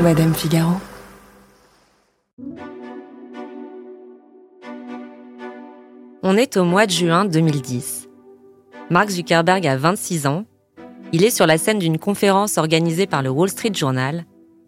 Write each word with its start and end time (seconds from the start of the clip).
Madame 0.00 0.32
Figaro. 0.32 0.74
On 6.22 6.36
est 6.36 6.56
au 6.56 6.62
mois 6.62 6.86
de 6.86 6.92
juin 6.92 7.24
2010. 7.24 8.08
Mark 8.90 9.10
Zuckerberg 9.10 9.66
a 9.66 9.76
26 9.76 10.28
ans. 10.28 10.44
Il 11.12 11.24
est 11.24 11.30
sur 11.30 11.48
la 11.48 11.58
scène 11.58 11.80
d'une 11.80 11.98
conférence 11.98 12.58
organisée 12.58 13.08
par 13.08 13.22
le 13.22 13.30
Wall 13.30 13.48
Street 13.48 13.74
Journal 13.74 14.24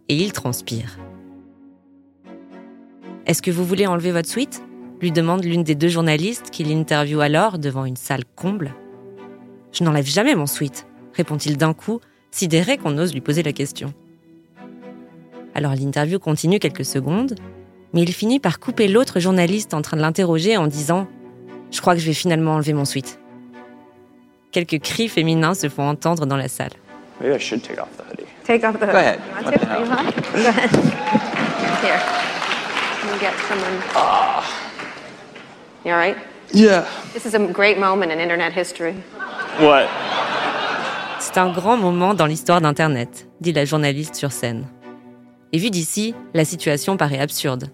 et 0.09 0.17
il 0.17 0.33
transpire. 0.33 0.99
Est-ce 3.27 3.41
que 3.41 3.53
vous 3.53 3.65
voulez 3.65 3.87
enlever 3.87 4.11
votre 4.11 4.29
suite? 4.29 4.63
lui 5.01 5.13
demande 5.13 5.45
l'une 5.45 5.63
des 5.63 5.77
deux 5.77 5.89
journalistes 5.89 6.51
qui 6.51 6.65
l'interviewe 6.65 7.21
alors 7.21 7.59
devant 7.59 7.85
une 7.85 7.97
salle 7.97 8.25
comble. 8.35 8.75
Je 9.71 9.85
n'enlève 9.85 10.07
jamais 10.07 10.35
mon 10.35 10.47
suite, 10.47 10.89
répond-il 11.15 11.57
d'un 11.57 11.73
coup, 11.73 12.01
sidéré 12.33 12.79
qu'on 12.79 12.99
ose 12.99 13.15
lui 13.15 13.21
poser 13.21 13.45
la 13.45 13.53
question. 13.53 13.95
Alors 15.55 15.73
l'interview 15.75 16.19
continue 16.19 16.59
quelques 16.59 16.85
secondes, 16.85 17.35
mais 17.93 18.03
il 18.03 18.13
finit 18.13 18.39
par 18.41 18.61
couper 18.61 18.89
l'autre 18.89 19.19
journaliste 19.21 19.75
en 19.75 19.83
train 19.83 19.97
de 19.97 20.03
l'interroger 20.03 20.57
en 20.57 20.67
disant⁇ 20.67 21.03
Je 21.73 21.81
crois 21.81 21.95
que 21.95 22.01
je 22.01 22.07
vais 22.07 22.13
finalement 22.15 22.53
enlever 22.55 22.73
mon 22.73 22.85
suite⁇ 22.85 23.19
Quelques 24.53 24.81
cris 24.81 25.09
féminins 25.09 25.55
se 25.55 25.69
font 25.69 25.89
entendre 25.89 26.27
dans 26.27 26.37
la 26.37 26.49
salle. 26.49 26.73
Maybe 27.21 27.35
I 27.37 27.39
should 27.39 27.63
take 27.63 27.81
off 27.81 27.89
the 27.97 28.03
hoodie. 28.11 28.27
Take 28.45 28.65
off 28.67 28.75
the 28.81 28.87
Go 28.87 28.97
ahead. 28.97 29.19
You 29.21 29.35
want 29.35 29.45
What 29.45 29.53
to? 29.53 29.59
the 29.59 29.67
hell? 29.67 29.81
You 29.85 29.91
want? 29.91 30.33
Go 30.33 30.49
ahead. 30.49 30.71
Here. 31.83 32.01
Let 33.05 33.13
me 33.13 33.21
get 33.21 33.33
someone. 33.49 33.81
You 35.85 35.93
all 35.93 35.99
right? 35.99 36.17
Yeah. 36.53 36.85
This 37.13 37.27
is 37.27 37.35
a 37.35 37.39
great 37.39 37.79
moment 37.79 38.11
in 38.13 38.19
internet 38.19 38.53
history. 38.53 38.95
What? 39.61 39.87
C'est 41.21 41.39
un 41.39 41.53
grand 41.53 41.77
moment 41.77 42.15
dans 42.15 42.27
l'histoire 42.27 42.61
d'Internet, 42.61 43.29
dit 43.41 43.53
la 43.53 43.65
journaliste 43.65 44.15
sur 44.17 44.33
scène. 44.33 44.67
Et 45.53 45.59
vu 45.59 45.71
d'ici, 45.71 46.15
la 46.35 46.45
situation 46.45 46.97
paraît 46.97 47.19
absurde. 47.19 47.71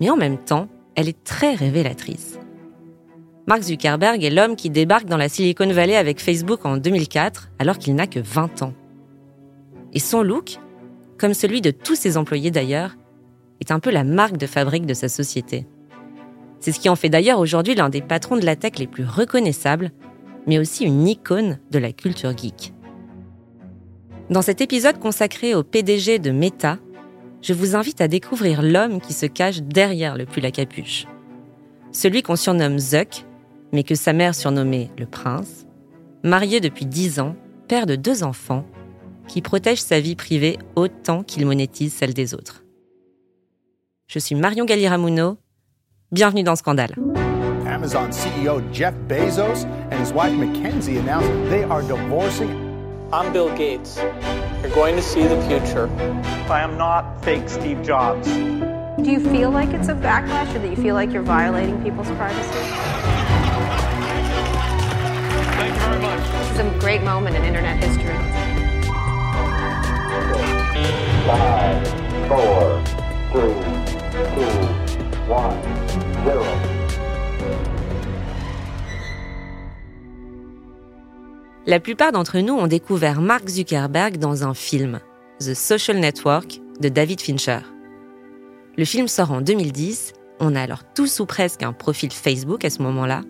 Mais 0.00 0.10
en 0.10 0.16
même 0.16 0.38
temps, 0.38 0.68
elle 0.96 1.08
est 1.08 1.24
très 1.24 1.54
révélatrice. 1.54 2.38
Mark 3.46 3.62
Zuckerberg 3.62 4.24
est 4.24 4.30
l'homme 4.30 4.56
qui 4.56 4.70
débarque 4.70 5.06
dans 5.06 5.16
la 5.16 5.28
Silicon 5.28 5.70
Valley 5.70 5.96
avec 5.96 6.20
Facebook 6.20 6.64
en 6.64 6.76
2004 6.76 7.50
alors 7.58 7.78
qu'il 7.78 7.94
n'a 7.94 8.06
que 8.06 8.20
20 8.20 8.62
ans. 8.62 8.74
Et 9.92 9.98
son 9.98 10.22
look, 10.22 10.58
comme 11.18 11.34
celui 11.34 11.60
de 11.60 11.70
tous 11.70 11.94
ses 11.94 12.16
employés 12.16 12.50
d'ailleurs, 12.50 12.96
est 13.60 13.70
un 13.70 13.80
peu 13.80 13.90
la 13.90 14.04
marque 14.04 14.36
de 14.36 14.46
fabrique 14.46 14.86
de 14.86 14.94
sa 14.94 15.08
société. 15.08 15.66
C'est 16.58 16.72
ce 16.72 16.80
qui 16.80 16.88
en 16.88 16.96
fait 16.96 17.10
d'ailleurs 17.10 17.38
aujourd'hui 17.38 17.74
l'un 17.74 17.90
des 17.90 18.00
patrons 18.02 18.36
de 18.36 18.46
la 18.46 18.56
tech 18.56 18.78
les 18.78 18.86
plus 18.86 19.04
reconnaissables, 19.04 19.90
mais 20.46 20.58
aussi 20.58 20.84
une 20.84 21.06
icône 21.06 21.58
de 21.70 21.78
la 21.78 21.92
culture 21.92 22.36
geek. 22.36 22.73
Dans 24.30 24.40
cet 24.40 24.62
épisode 24.62 24.98
consacré 24.98 25.54
au 25.54 25.62
PDG 25.62 26.18
de 26.18 26.30
Meta, 26.30 26.78
je 27.42 27.52
vous 27.52 27.76
invite 27.76 28.00
à 28.00 28.08
découvrir 28.08 28.62
l'homme 28.62 28.98
qui 29.00 29.12
se 29.12 29.26
cache 29.26 29.60
derrière 29.60 30.16
le 30.16 30.24
pull 30.24 30.46
à 30.46 30.50
capuche. 30.50 31.06
Celui 31.92 32.22
qu'on 32.22 32.36
surnomme 32.36 32.78
Zuck, 32.78 33.26
mais 33.72 33.82
que 33.82 33.94
sa 33.94 34.14
mère 34.14 34.34
surnommait 34.34 34.90
le 34.98 35.04
prince, 35.04 35.66
marié 36.22 36.60
depuis 36.60 36.86
10 36.86 37.20
ans, 37.20 37.36
père 37.68 37.84
de 37.84 37.96
deux 37.96 38.24
enfants, 38.24 38.64
qui 39.28 39.42
protège 39.42 39.82
sa 39.82 40.00
vie 40.00 40.16
privée 40.16 40.58
autant 40.74 41.22
qu'il 41.22 41.44
monétise 41.44 41.92
celle 41.92 42.14
des 42.14 42.32
autres. 42.32 42.64
Je 44.06 44.18
suis 44.18 44.34
Marion 44.34 44.64
Galiramuno, 44.64 45.36
bienvenue 46.12 46.42
dans 46.42 46.56
Scandale. 46.56 46.94
Amazon 47.66 48.08
CEO 48.10 48.62
Jeff 48.72 48.94
Bezos 49.06 49.66
and 49.90 50.00
his 50.02 50.12
wife 50.14 50.32
Mackenzie 50.32 50.96
announced 50.96 51.28
they 51.50 51.64
are 51.64 51.82
divorcing. 51.82 52.63
I'm 53.14 53.32
Bill 53.32 53.56
Gates. 53.56 53.96
You're 53.96 54.74
going 54.74 54.96
to 54.96 55.02
see 55.02 55.22
the 55.22 55.40
future. 55.42 55.88
I 56.50 56.62
am 56.62 56.76
not 56.76 57.24
fake 57.24 57.48
Steve 57.48 57.80
Jobs. 57.84 58.26
Do 58.26 59.08
you 59.08 59.20
feel 59.20 59.52
like 59.52 59.68
it's 59.68 59.86
a 59.86 59.94
backlash 59.94 60.52
or 60.52 60.58
that 60.58 60.68
you 60.68 60.74
feel 60.74 60.96
like 60.96 61.12
you're 61.12 61.22
violating 61.22 61.80
people's 61.80 62.10
privacy? 62.10 62.50
Thank 65.54 65.74
you 65.74 65.80
very 65.80 66.02
much. 66.02 66.28
This 66.28 66.50
is 66.50 66.58
a 66.58 66.78
great 66.80 67.04
moment 67.04 67.36
in 67.36 67.44
internet 67.44 67.80
history. 67.84 68.16
Five, 71.28 71.86
four, 72.26 72.82
three, 73.30 73.54
two, 74.34 74.50
one, 75.30 75.62
zero. 76.24 76.73
La 81.66 81.80
plupart 81.80 82.12
d'entre 82.12 82.40
nous 82.40 82.52
ont 82.52 82.66
découvert 82.66 83.22
Mark 83.22 83.48
Zuckerberg 83.48 84.18
dans 84.18 84.44
un 84.44 84.52
film, 84.52 85.00
The 85.40 85.54
Social 85.54 85.96
Network, 85.96 86.60
de 86.78 86.90
David 86.90 87.22
Fincher. 87.22 87.60
Le 88.76 88.84
film 88.84 89.08
sort 89.08 89.32
en 89.32 89.40
2010, 89.40 90.12
on 90.40 90.56
a 90.56 90.60
alors 90.60 90.82
tous 90.94 91.20
ou 91.20 91.26
presque 91.26 91.62
un 91.62 91.72
profil 91.72 92.12
Facebook 92.12 92.66
à 92.66 92.70
ce 92.70 92.82
moment-là, 92.82 93.22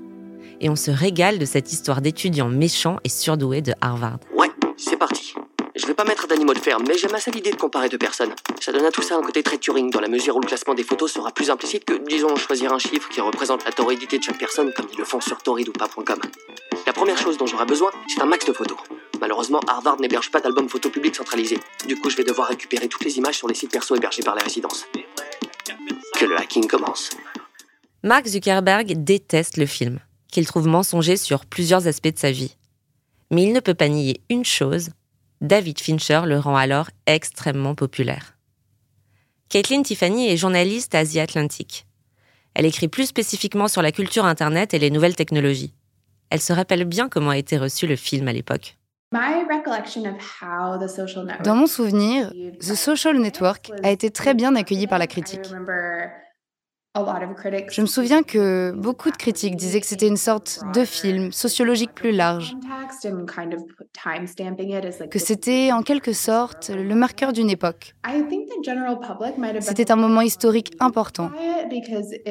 et 0.61 0.69
on 0.69 0.75
se 0.75 0.91
régale 0.91 1.39
de 1.39 1.44
cette 1.44 1.73
histoire 1.73 2.00
d'étudiant 2.00 2.49
méchant 2.49 2.99
et 3.05 3.09
surdoué 3.09 3.62
de 3.62 3.73
Harvard. 3.81 4.19
Ouais, 4.37 4.50
c'est 4.77 4.97
parti. 4.97 5.34
Je 5.77 5.87
vais 5.87 5.95
pas 5.95 6.05
mettre 6.05 6.29
d'animaux 6.29 6.55
de 6.55 6.61
ferme, 6.61 6.85
mais 6.87 6.97
j'aime 6.97 7.15
assez 7.17 7.33
l'idée 7.33 7.51
de 7.51 7.57
comparer 7.57 7.89
deux 7.89 7.99
personnes. 7.99 8.33
Ça 8.61 8.71
donne 8.71 8.85
à 8.85 8.93
tout 8.93 9.03
ça 9.03 9.17
un 9.17 9.23
côté 9.23 9.43
très 9.43 9.59
Turing, 9.59 9.91
dans 9.91 9.99
la 10.01 10.07
mesure 10.07 10.37
où 10.37 10.41
le 10.41 10.47
classement 10.47 10.73
des 10.75 10.85
photos 10.85 11.12
sera 11.12 11.33
plus 11.33 11.51
implicite 11.51 11.85
que, 11.85 11.95
disons, 11.95 12.37
choisir 12.37 12.73
un 12.73 12.79
chiffre 12.79 13.09
qui 13.09 13.21
représente 13.21 13.65
la 13.65 13.73
torridité 13.73 14.19
de 14.19 14.23
chaque 14.23 14.39
personne, 14.39 14.73
comme 14.73 14.87
ils 14.93 14.99
le 14.99 15.05
font 15.05 15.21
sur 15.21 15.43
torrid 15.43 15.69
ou 15.69 15.73
pas.com. 15.73 16.21
La 16.87 16.93
première 16.93 17.19
chose 17.19 17.39
dont 17.39 17.47
j'aurai 17.47 17.67
besoin, 17.67 17.91
c'est 18.07 18.23
un 18.23 18.27
max 18.27 18.47
de 18.47 18.53
photos. 18.53 18.79
Malheureusement, 19.21 19.59
Harvard 19.67 19.99
n'héberge 19.99 20.31
pas 20.31 20.41
d'album 20.41 20.69
photo 20.69 20.91
public 20.91 21.17
centralisé. 21.17 21.59
Du 21.89 21.97
coup, 21.97 22.09
je 22.09 22.17
vais 22.17 22.25
devoir 22.25 22.47
récupérer 22.49 22.87
toutes 22.87 23.05
les 23.05 23.19
images 23.19 23.39
sur 23.39 23.49
les 23.49 23.55
sites 23.55 23.73
perso 23.73 23.97
hébergés 23.97 24.23
par 24.23 24.37
les 24.37 24.45
résidences. 24.45 24.87
Que 26.15 26.25
le 26.25 26.39
hacking 26.39 26.69
commence. 26.69 27.11
Mark 28.05 28.27
Zuckerberg 28.27 29.03
déteste 29.03 29.56
le 29.56 29.67
film, 29.67 29.99
qu'il 30.31 30.47
trouve 30.47 30.69
mensonger 30.69 31.17
sur 31.17 31.47
plusieurs 31.47 31.89
aspects 31.89 32.15
de 32.15 32.19
sa 32.19 32.31
vie. 32.31 32.55
Mais 33.33 33.43
il 33.43 33.53
ne 33.53 33.59
peut 33.59 33.75
pas 33.75 33.89
nier 33.89 34.21
une 34.31 34.45
chose, 34.45 34.91
David 35.44 35.78
Fincher 35.78 36.22
le 36.25 36.38
rend 36.38 36.56
alors 36.56 36.88
extrêmement 37.05 37.75
populaire. 37.75 38.34
Caitlin 39.50 39.82
Tiffany 39.82 40.31
est 40.31 40.38
journaliste 40.38 40.94
à 40.94 41.05
The 41.05 41.19
Atlantic. 41.19 41.87
Elle 42.55 42.65
écrit 42.65 42.88
plus 42.88 43.05
spécifiquement 43.05 43.69
sur 43.69 43.82
la 43.82 43.93
culture 43.93 44.25
Internet 44.25 44.72
et 44.72 44.78
les 44.78 44.91
nouvelles 44.91 45.16
technologies. 45.16 45.75
Elle 46.31 46.41
se 46.41 46.55
rappelle 46.55 46.87
bien 46.87 47.10
comment 47.10 47.28
a 47.28 47.37
été 47.37 47.59
reçu 47.59 47.87
le 47.87 47.94
film 47.94 48.27
à 48.27 48.32
l'époque. 48.32 48.78
Dans 51.44 51.55
mon 51.55 51.66
souvenir, 51.66 52.32
The 52.61 52.75
Social 52.75 53.19
Network 53.19 53.71
a 53.82 53.91
été 53.91 54.11
très 54.11 54.32
bien 54.32 54.56
accueilli 54.56 54.87
par 54.87 54.99
la 54.99 55.06
critique. 55.06 55.44
Je 56.97 57.81
me 57.81 57.87
souviens 57.87 58.22
que 58.22 58.71
beaucoup 58.71 59.10
de 59.10 59.16
critiques 59.16 59.56
disaient 59.56 59.81
que 59.81 59.87
c'était 59.87 60.06
une 60.06 60.16
sorte 60.16 60.60
de 60.75 60.84
film 60.84 61.32
sociologique 61.32 61.93
plus 61.93 62.12
large, 62.12 62.56
que 65.10 65.19
c'était 65.19 65.72
en 65.72 65.82
quelque 65.82 66.12
sorte 66.12 66.71
le 66.71 66.94
marqueur 66.94 67.32
d'une 67.32 67.50
époque. 67.50 67.97
C'était 69.60 69.91
un 69.91 69.97
moment 69.97 70.21
historique 70.21 70.77
important. 70.78 71.31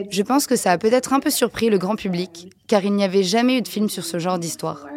Je 0.09 0.21
pense 0.21 0.47
que 0.47 0.55
ça 0.55 0.71
a 0.71 0.77
peut-être 0.77 1.11
un 1.11 1.19
peu 1.19 1.29
surpris 1.29 1.69
le 1.69 1.77
grand 1.77 1.97
public, 1.97 2.49
car 2.67 2.85
il 2.85 2.93
n'y 2.93 3.03
avait 3.03 3.23
jamais 3.23 3.57
eu 3.57 3.61
de 3.61 3.67
film 3.67 3.89
sur 3.89 4.05
ce 4.05 4.17
genre 4.17 4.39
d'histoire. 4.39 4.87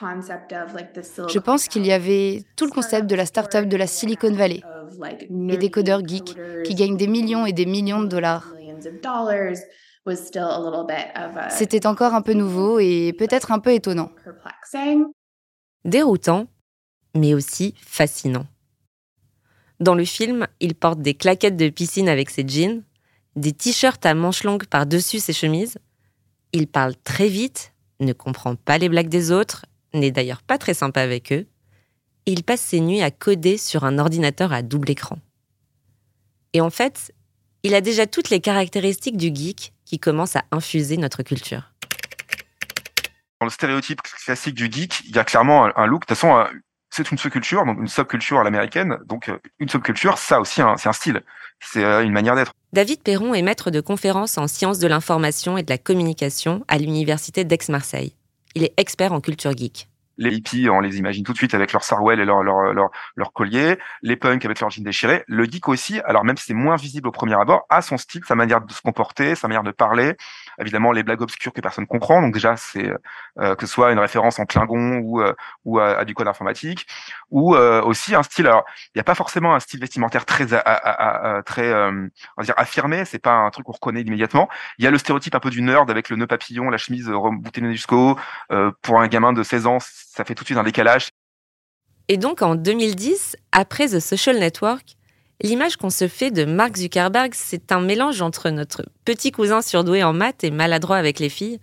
Je 0.00 1.38
pense 1.38 1.68
qu'il 1.68 1.86
y 1.86 1.92
avait 1.92 2.44
tout 2.56 2.64
le 2.64 2.70
concept 2.70 3.06
de 3.06 3.14
la 3.14 3.26
start-up 3.26 3.68
de 3.68 3.76
la 3.76 3.86
Silicon 3.86 4.32
Valley 4.32 4.62
et 5.48 5.56
des 5.56 5.70
codeurs 5.70 6.06
geeks 6.06 6.36
qui 6.64 6.74
gagnent 6.74 6.96
des 6.96 7.06
millions 7.06 7.46
et 7.46 7.52
des 7.52 7.66
millions 7.66 8.02
de 8.02 8.08
dollars. 8.08 8.54
C'était 11.50 11.86
encore 11.86 12.14
un 12.14 12.22
peu 12.22 12.32
nouveau 12.32 12.78
et 12.78 13.14
peut-être 13.18 13.52
un 13.52 13.58
peu 13.58 13.72
étonnant. 13.72 14.10
Déroutant, 15.84 16.46
mais 17.14 17.34
aussi 17.34 17.74
fascinant. 17.78 18.46
Dans 19.80 19.94
le 19.94 20.04
film, 20.04 20.46
il 20.60 20.74
porte 20.74 21.00
des 21.00 21.14
claquettes 21.14 21.56
de 21.56 21.68
piscine 21.68 22.08
avec 22.08 22.30
ses 22.30 22.46
jeans, 22.46 22.82
des 23.36 23.52
t-shirts 23.52 24.04
à 24.06 24.14
manches 24.14 24.44
longues 24.44 24.66
par-dessus 24.66 25.18
ses 25.18 25.32
chemises. 25.32 25.78
Il 26.52 26.68
parle 26.68 26.94
très 26.96 27.28
vite, 27.28 27.72
ne 28.00 28.12
comprend 28.12 28.56
pas 28.56 28.78
les 28.78 28.88
blagues 28.88 29.08
des 29.08 29.32
autres, 29.32 29.66
n'est 29.94 30.10
d'ailleurs 30.10 30.42
pas 30.42 30.58
très 30.58 30.74
sympa 30.74 31.00
avec 31.00 31.32
eux. 31.32 31.46
Et 32.26 32.32
il 32.32 32.42
passe 32.42 32.60
ses 32.60 32.80
nuits 32.80 33.02
à 33.02 33.10
coder 33.10 33.58
sur 33.58 33.84
un 33.84 33.98
ordinateur 33.98 34.52
à 34.52 34.62
double 34.62 34.90
écran. 34.90 35.18
Et 36.52 36.60
en 36.60 36.70
fait, 36.70 37.12
il 37.62 37.74
a 37.74 37.80
déjà 37.80 38.06
toutes 38.06 38.30
les 38.30 38.40
caractéristiques 38.40 39.16
du 39.16 39.34
geek 39.34 39.72
qui 39.84 39.98
commence 39.98 40.36
à 40.36 40.44
infuser 40.50 40.96
notre 40.96 41.22
culture. 41.22 41.70
Dans 43.40 43.46
le 43.46 43.50
stéréotype 43.50 44.00
classique 44.24 44.54
du 44.54 44.70
geek, 44.70 45.00
il 45.06 45.14
y 45.14 45.18
a 45.18 45.24
clairement 45.24 45.66
un- 45.66 45.72
un 45.76 45.86
look. 45.86 46.02
De 46.02 46.06
toute 46.06 46.16
façon, 46.16 46.36
euh, 46.36 46.44
c'est 46.90 47.10
une 47.10 47.18
subculture, 47.18 47.66
donc 47.66 47.78
une 47.78 47.88
subculture 47.88 48.38
à 48.38 48.44
l'américaine. 48.44 48.96
Donc 49.06 49.28
euh, 49.28 49.38
une 49.58 49.68
subculture, 49.68 50.16
ça 50.16 50.40
aussi, 50.40 50.62
hein, 50.62 50.76
c'est 50.78 50.88
un 50.88 50.92
style. 50.94 51.20
C'est 51.60 51.84
euh, 51.84 52.02
une 52.04 52.12
manière 52.12 52.36
d'être. 52.36 52.52
David 52.72 53.02
Perron 53.02 53.34
est 53.34 53.42
maître 53.42 53.70
de 53.70 53.80
conférences 53.80 54.38
en 54.38 54.48
sciences 54.48 54.78
de 54.78 54.86
l'information 54.86 55.58
et 55.58 55.62
de 55.62 55.70
la 55.70 55.78
communication 55.78 56.64
à 56.68 56.78
l'université 56.78 57.44
d'Aix-Marseille. 57.44 58.14
Il 58.56 58.62
est 58.62 58.74
expert 58.76 59.12
en 59.12 59.20
culture 59.20 59.56
geek. 59.56 59.88
Les 60.18 60.34
hippies, 60.34 60.68
on 60.70 60.80
les 60.80 60.98
imagine 60.98 61.24
tout 61.24 61.32
de 61.32 61.38
suite 61.38 61.54
avec 61.54 61.72
leur 61.72 61.82
sarwell 61.82 62.20
et 62.20 62.24
leur, 62.24 62.42
leur, 62.42 63.32
collier. 63.32 63.78
Les 64.02 64.16
punks 64.16 64.44
avec 64.44 64.60
leur 64.60 64.70
jeans 64.70 64.84
déchirés. 64.84 65.24
Le 65.26 65.44
geek 65.44 65.68
aussi, 65.68 66.00
alors 66.04 66.24
même 66.24 66.36
si 66.36 66.44
c'est 66.46 66.54
moins 66.54 66.76
visible 66.76 67.08
au 67.08 67.12
premier 67.12 67.34
abord, 67.34 67.66
a 67.68 67.82
son 67.82 67.96
style, 67.96 68.22
sa 68.26 68.34
manière 68.34 68.60
de 68.60 68.72
se 68.72 68.80
comporter, 68.80 69.34
sa 69.34 69.48
manière 69.48 69.62
de 69.62 69.70
parler. 69.70 70.16
Évidemment, 70.58 70.92
les 70.92 71.02
blagues 71.02 71.22
obscures 71.22 71.52
que 71.52 71.60
personne 71.60 71.86
comprend. 71.86 72.22
Donc 72.22 72.34
déjà, 72.34 72.56
c'est 72.56 72.92
euh, 73.40 73.54
que 73.56 73.66
ce 73.66 73.72
soit 73.72 73.92
une 73.92 73.98
référence 73.98 74.38
en 74.38 74.44
Klingon 74.44 74.98
ou, 74.98 75.20
euh, 75.20 75.32
ou 75.64 75.78
à, 75.80 76.04
du 76.04 76.14
code 76.14 76.28
informatique, 76.28 76.86
ou 77.30 77.56
euh, 77.56 77.82
aussi 77.82 78.14
un 78.14 78.22
style. 78.22 78.46
Alors, 78.46 78.64
il 78.88 78.98
n'y 78.98 79.00
a 79.00 79.04
pas 79.04 79.14
forcément 79.14 79.54
un 79.54 79.60
style 79.60 79.80
vestimentaire 79.80 80.24
très, 80.24 80.46
très, 80.46 81.74
on 81.74 82.10
va 82.36 82.44
dire 82.44 82.54
affirmé. 82.56 83.04
C'est 83.04 83.18
pas 83.18 83.32
un 83.32 83.50
truc 83.50 83.66
qu'on 83.66 83.72
reconnaît 83.72 84.02
immédiatement. 84.02 84.48
Il 84.78 84.84
y 84.84 84.88
a 84.88 84.90
le 84.90 84.98
stéréotype 84.98 85.34
un 85.34 85.40
peu 85.40 85.50
du 85.50 85.62
nerd 85.62 85.90
avec 85.90 86.08
le 86.08 86.16
nœud 86.16 86.26
papillon, 86.26 86.70
la 86.70 86.78
chemise 86.78 87.08
boutonnée 87.08 87.72
jusqu'au. 87.72 88.16
pour 88.82 89.00
un 89.00 89.08
gamin 89.08 89.32
de 89.32 89.42
16 89.42 89.66
ans, 89.66 89.78
ça 90.14 90.24
fait 90.24 90.34
tout 90.34 90.44
de 90.44 90.46
suite 90.46 90.58
un 90.58 90.64
décalage. 90.64 91.08
Et 92.08 92.16
donc 92.16 92.42
en 92.42 92.54
2010, 92.54 93.36
après 93.52 93.88
The 93.88 94.00
Social 94.00 94.38
Network, 94.38 94.96
l'image 95.42 95.76
qu'on 95.76 95.90
se 95.90 96.06
fait 96.06 96.30
de 96.30 96.44
Mark 96.44 96.76
Zuckerberg, 96.76 97.32
c'est 97.34 97.72
un 97.72 97.80
mélange 97.80 98.22
entre 98.22 98.50
notre 98.50 98.84
petit 99.04 99.32
cousin 99.32 99.62
surdoué 99.62 100.04
en 100.04 100.12
maths 100.12 100.44
et 100.44 100.50
maladroit 100.50 100.98
avec 100.98 101.18
les 101.18 101.28
filles, 101.28 101.58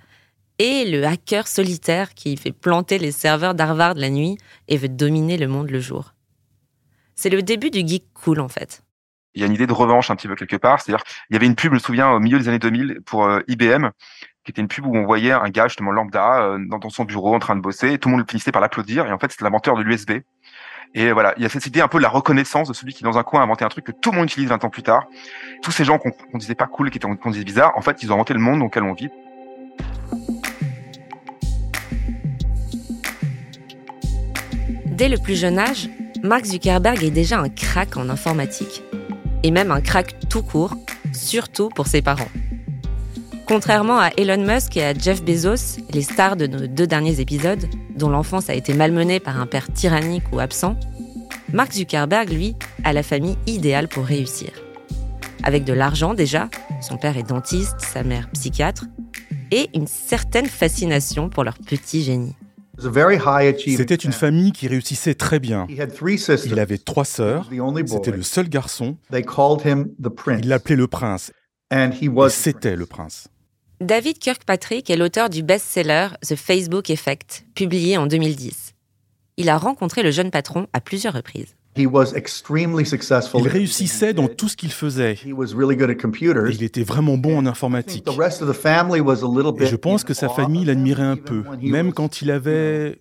et 0.59 0.85
le 0.85 1.05
hacker 1.05 1.47
solitaire 1.47 2.13
qui 2.13 2.35
fait 2.37 2.51
planter 2.51 2.99
les 2.99 3.11
serveurs 3.11 3.55
d'Harvard 3.55 3.95
la 3.95 4.09
nuit 4.09 4.37
et 4.67 4.77
veut 4.77 4.89
dominer 4.89 5.37
le 5.37 5.47
monde 5.47 5.69
le 5.69 5.79
jour. 5.79 6.13
C'est 7.15 7.29
le 7.29 7.41
début 7.41 7.71
du 7.71 7.87
geek 7.87 8.05
cool 8.13 8.39
en 8.39 8.49
fait. 8.49 8.83
Il 9.33 9.41
y 9.41 9.43
a 9.43 9.47
une 9.47 9.53
idée 9.53 9.65
de 9.65 9.73
revanche 9.73 10.11
un 10.11 10.15
petit 10.15 10.27
peu 10.27 10.35
quelque 10.35 10.57
part, 10.57 10.81
c'est-à-dire 10.81 11.03
il 11.29 11.33
y 11.33 11.37
avait 11.37 11.45
une 11.45 11.55
pub, 11.55 11.71
je 11.71 11.75
me 11.75 11.79
souviens, 11.79 12.11
au 12.11 12.19
milieu 12.19 12.37
des 12.37 12.49
années 12.49 12.59
2000 12.59 12.99
pour 13.05 13.25
euh, 13.25 13.39
IBM 13.47 13.91
qui 14.43 14.51
était 14.51 14.61
une 14.61 14.67
pub 14.67 14.85
où 14.85 14.95
on 14.95 15.05
voyait 15.05 15.31
un 15.31 15.49
gars 15.49 15.67
justement 15.67 15.91
lambda 15.91 16.41
euh, 16.41 16.57
dans 16.67 16.89
son 16.89 17.05
bureau 17.05 17.35
en 17.35 17.39
train 17.39 17.55
de 17.55 17.61
bosser 17.61 17.93
et 17.93 17.99
tout 17.99 18.09
le 18.09 18.17
monde 18.17 18.29
finissait 18.29 18.51
par 18.51 18.61
l'applaudir 18.61 19.05
et 19.05 19.11
en 19.11 19.19
fait 19.19 19.31
c'était 19.31 19.43
l'inventeur 19.43 19.75
de 19.75 19.83
l'USB 19.83 20.11
et 20.93 21.11
voilà 21.11 21.33
il 21.37 21.43
y 21.43 21.45
a 21.45 21.49
cette 21.49 21.65
idée 21.65 21.81
un 21.81 21.87
peu 21.87 21.97
de 21.97 22.03
la 22.03 22.09
reconnaissance 22.09 22.67
de 22.67 22.73
celui 22.73 22.93
qui 22.93 23.03
dans 23.03 23.17
un 23.17 23.23
coin 23.23 23.41
a 23.41 23.43
inventé 23.43 23.65
un 23.65 23.69
truc 23.69 23.85
que 23.85 23.91
tout 23.91 24.11
le 24.11 24.17
monde 24.17 24.25
utilise 24.27 24.49
20 24.49 24.63
ans 24.65 24.69
plus 24.69 24.83
tard 24.83 25.05
tous 25.61 25.71
ces 25.71 25.85
gens 25.85 25.99
qu'on 25.99 26.37
disait 26.37 26.55
pas 26.55 26.67
cool 26.67 26.89
qui 26.89 26.97
étaient 26.97 27.07
qu'on 27.07 27.31
disait 27.31 27.43
bizarre 27.43 27.77
en 27.77 27.81
fait 27.81 28.01
ils 28.03 28.11
ont 28.11 28.15
inventé 28.15 28.33
le 28.33 28.39
monde 28.39 28.59
dans 28.59 28.65
lequel 28.65 28.83
on 28.83 28.93
vit 28.93 29.09
Dès 35.01 35.09
le 35.09 35.17
plus 35.17 35.35
jeune 35.35 35.57
âge, 35.57 35.89
Mark 36.21 36.45
Zuckerberg 36.45 37.03
est 37.03 37.09
déjà 37.09 37.39
un 37.39 37.49
crack 37.49 37.97
en 37.97 38.07
informatique. 38.07 38.83
Et 39.41 39.49
même 39.49 39.71
un 39.71 39.81
crack 39.81 40.13
tout 40.29 40.43
court, 40.43 40.75
surtout 41.11 41.69
pour 41.69 41.87
ses 41.87 42.03
parents. 42.03 42.29
Contrairement 43.51 43.99
à 43.99 44.11
Elon 44.15 44.45
Musk 44.45 44.77
et 44.77 44.83
à 44.85 44.93
Jeff 44.93 45.21
Bezos, 45.25 45.81
les 45.91 46.03
stars 46.03 46.37
de 46.37 46.47
nos 46.47 46.67
deux 46.67 46.87
derniers 46.87 47.19
épisodes, 47.19 47.65
dont 47.97 48.07
l'enfance 48.07 48.49
a 48.49 48.53
été 48.53 48.73
malmenée 48.73 49.19
par 49.19 49.41
un 49.41 49.45
père 49.45 49.67
tyrannique 49.73 50.23
ou 50.31 50.39
absent, 50.39 50.79
Mark 51.51 51.73
Zuckerberg, 51.73 52.29
lui, 52.29 52.55
a 52.85 52.93
la 52.93 53.03
famille 53.03 53.35
idéale 53.47 53.89
pour 53.89 54.05
réussir. 54.05 54.51
Avec 55.43 55.65
de 55.65 55.73
l'argent 55.73 56.13
déjà, 56.13 56.47
son 56.79 56.95
père 56.95 57.17
est 57.17 57.27
dentiste, 57.27 57.75
sa 57.81 58.03
mère 58.03 58.29
psychiatre, 58.31 58.85
et 59.51 59.69
une 59.75 59.87
certaine 59.87 60.47
fascination 60.47 61.29
pour 61.29 61.43
leur 61.43 61.57
petit 61.57 62.03
génie. 62.03 62.37
C'était 62.79 63.95
une 63.95 64.13
famille 64.13 64.53
qui 64.53 64.69
réussissait 64.69 65.15
très 65.15 65.41
bien. 65.41 65.67
Il 65.69 66.57
avait 66.57 66.77
trois 66.77 67.03
sœurs, 67.03 67.49
c'était 67.85 68.11
le 68.11 68.23
seul 68.23 68.47
garçon. 68.47 68.95
Il 69.11 70.47
l'appelait 70.47 70.77
le 70.77 70.87
prince. 70.87 71.33
Et 71.69 72.09
c'était 72.29 72.77
le 72.77 72.85
prince. 72.85 73.27
David 73.81 74.19
Kirkpatrick 74.19 74.91
est 74.91 74.95
l'auteur 74.95 75.27
du 75.27 75.41
best-seller 75.41 76.09
The 76.21 76.35
Facebook 76.35 76.91
Effect, 76.91 77.45
publié 77.55 77.97
en 77.97 78.05
2010. 78.05 78.75
Il 79.37 79.49
a 79.49 79.57
rencontré 79.57 80.03
le 80.03 80.11
jeune 80.11 80.29
patron 80.29 80.67
à 80.71 80.81
plusieurs 80.81 81.15
reprises. 81.15 81.55
Il 81.75 81.87
réussissait 83.47 84.13
dans 84.13 84.27
tout 84.27 84.49
ce 84.49 84.55
qu'il 84.55 84.71
faisait. 84.71 85.17
il 85.23 86.63
était 86.63 86.83
vraiment 86.83 87.17
bon 87.17 87.35
en 87.39 87.47
informatique. 87.47 88.07
Et 88.07 89.65
je 89.65 89.75
pense 89.75 90.03
que 90.03 90.13
sa 90.13 90.29
famille 90.29 90.65
l'admirait 90.65 91.01
un 91.01 91.17
peu, 91.17 91.43
même 91.63 91.91
quand 91.91 92.21
il 92.21 92.29
avait 92.29 92.99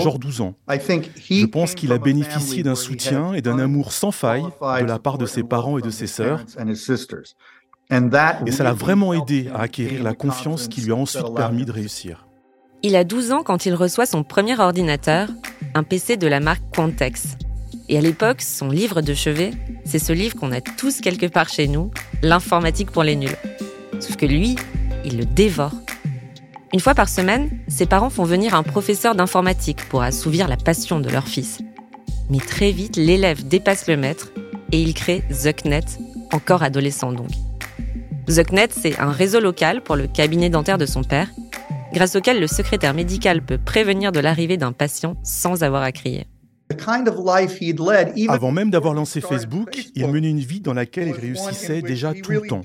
genre 0.00 0.18
12 0.18 0.40
ans. 0.40 0.54
Je 0.68 1.46
pense 1.46 1.74
qu'il 1.74 1.92
a 1.92 1.98
bénéficié 1.98 2.62
d'un 2.62 2.74
soutien 2.74 3.34
et 3.34 3.42
d'un 3.42 3.58
amour 3.58 3.92
sans 3.92 4.12
faille 4.12 4.44
de 4.44 4.84
la 4.84 4.98
part 4.98 5.18
de 5.18 5.26
ses 5.26 5.42
parents 5.42 5.78
et 5.78 5.82
de 5.82 5.90
ses 5.90 6.06
sœurs. 6.06 6.44
Et 7.90 8.50
ça 8.50 8.64
l'a 8.64 8.72
vraiment 8.72 9.12
aidé 9.12 9.50
à 9.54 9.62
acquérir 9.62 10.02
la 10.02 10.14
confiance 10.14 10.68
qui 10.68 10.80
lui 10.80 10.92
a 10.92 10.96
ensuite 10.96 11.34
permis 11.34 11.64
de 11.64 11.72
réussir. 11.72 12.26
Il 12.82 12.96
a 12.96 13.04
12 13.04 13.32
ans 13.32 13.42
quand 13.42 13.66
il 13.66 13.74
reçoit 13.74 14.06
son 14.06 14.24
premier 14.24 14.58
ordinateur, 14.58 15.28
un 15.74 15.82
PC 15.82 16.16
de 16.16 16.26
la 16.26 16.40
marque 16.40 16.62
Quantex. 16.74 17.36
Et 17.88 17.98
à 17.98 18.00
l'époque, 18.00 18.40
son 18.40 18.68
livre 18.68 19.00
de 19.00 19.14
chevet, 19.14 19.52
c'est 19.84 19.98
ce 19.98 20.12
livre 20.12 20.36
qu'on 20.36 20.52
a 20.52 20.60
tous 20.60 21.00
quelque 21.00 21.26
part 21.26 21.48
chez 21.48 21.68
nous, 21.68 21.90
L'informatique 22.22 22.90
pour 22.90 23.02
les 23.02 23.16
nuls. 23.16 23.36
Sauf 24.00 24.16
que 24.16 24.24
lui, 24.24 24.56
il 25.04 25.18
le 25.18 25.24
dévore. 25.26 25.74
Une 26.72 26.80
fois 26.80 26.94
par 26.94 27.08
semaine, 27.08 27.50
ses 27.68 27.86
parents 27.86 28.10
font 28.10 28.24
venir 28.24 28.54
un 28.54 28.62
professeur 28.62 29.14
d'informatique 29.14 29.86
pour 29.88 30.02
assouvir 30.02 30.48
la 30.48 30.56
passion 30.56 31.00
de 31.00 31.10
leur 31.10 31.28
fils. 31.28 31.58
Mais 32.30 32.38
très 32.38 32.70
vite, 32.70 32.96
l'élève 32.96 33.46
dépasse 33.46 33.86
le 33.86 33.96
maître 33.96 34.32
et 34.72 34.80
il 34.80 34.94
crée 34.94 35.22
ZuckNet, 35.30 35.84
encore 36.32 36.62
adolescent 36.62 37.12
donc. 37.12 37.30
ZuckNet, 38.28 38.68
c'est 38.72 38.98
un 38.98 39.10
réseau 39.10 39.40
local 39.40 39.82
pour 39.82 39.96
le 39.96 40.06
cabinet 40.06 40.48
dentaire 40.48 40.78
de 40.78 40.86
son 40.86 41.02
père, 41.02 41.28
grâce 41.92 42.16
auquel 42.16 42.40
le 42.40 42.46
secrétaire 42.46 42.94
médical 42.94 43.42
peut 43.42 43.58
prévenir 43.58 44.12
de 44.12 44.20
l'arrivée 44.20 44.56
d'un 44.56 44.72
patient 44.72 45.16
sans 45.22 45.62
avoir 45.62 45.82
à 45.82 45.92
crier. 45.92 46.26
Avant 48.28 48.52
même 48.52 48.70
d'avoir 48.70 48.94
lancé 48.94 49.20
Facebook, 49.20 49.76
il 49.94 50.08
menait 50.08 50.30
une 50.30 50.38
vie 50.38 50.60
dans 50.60 50.72
laquelle 50.72 51.08
il 51.08 51.14
réussissait 51.14 51.82
déjà 51.82 52.14
tout 52.14 52.32
le 52.32 52.40
temps. 52.40 52.62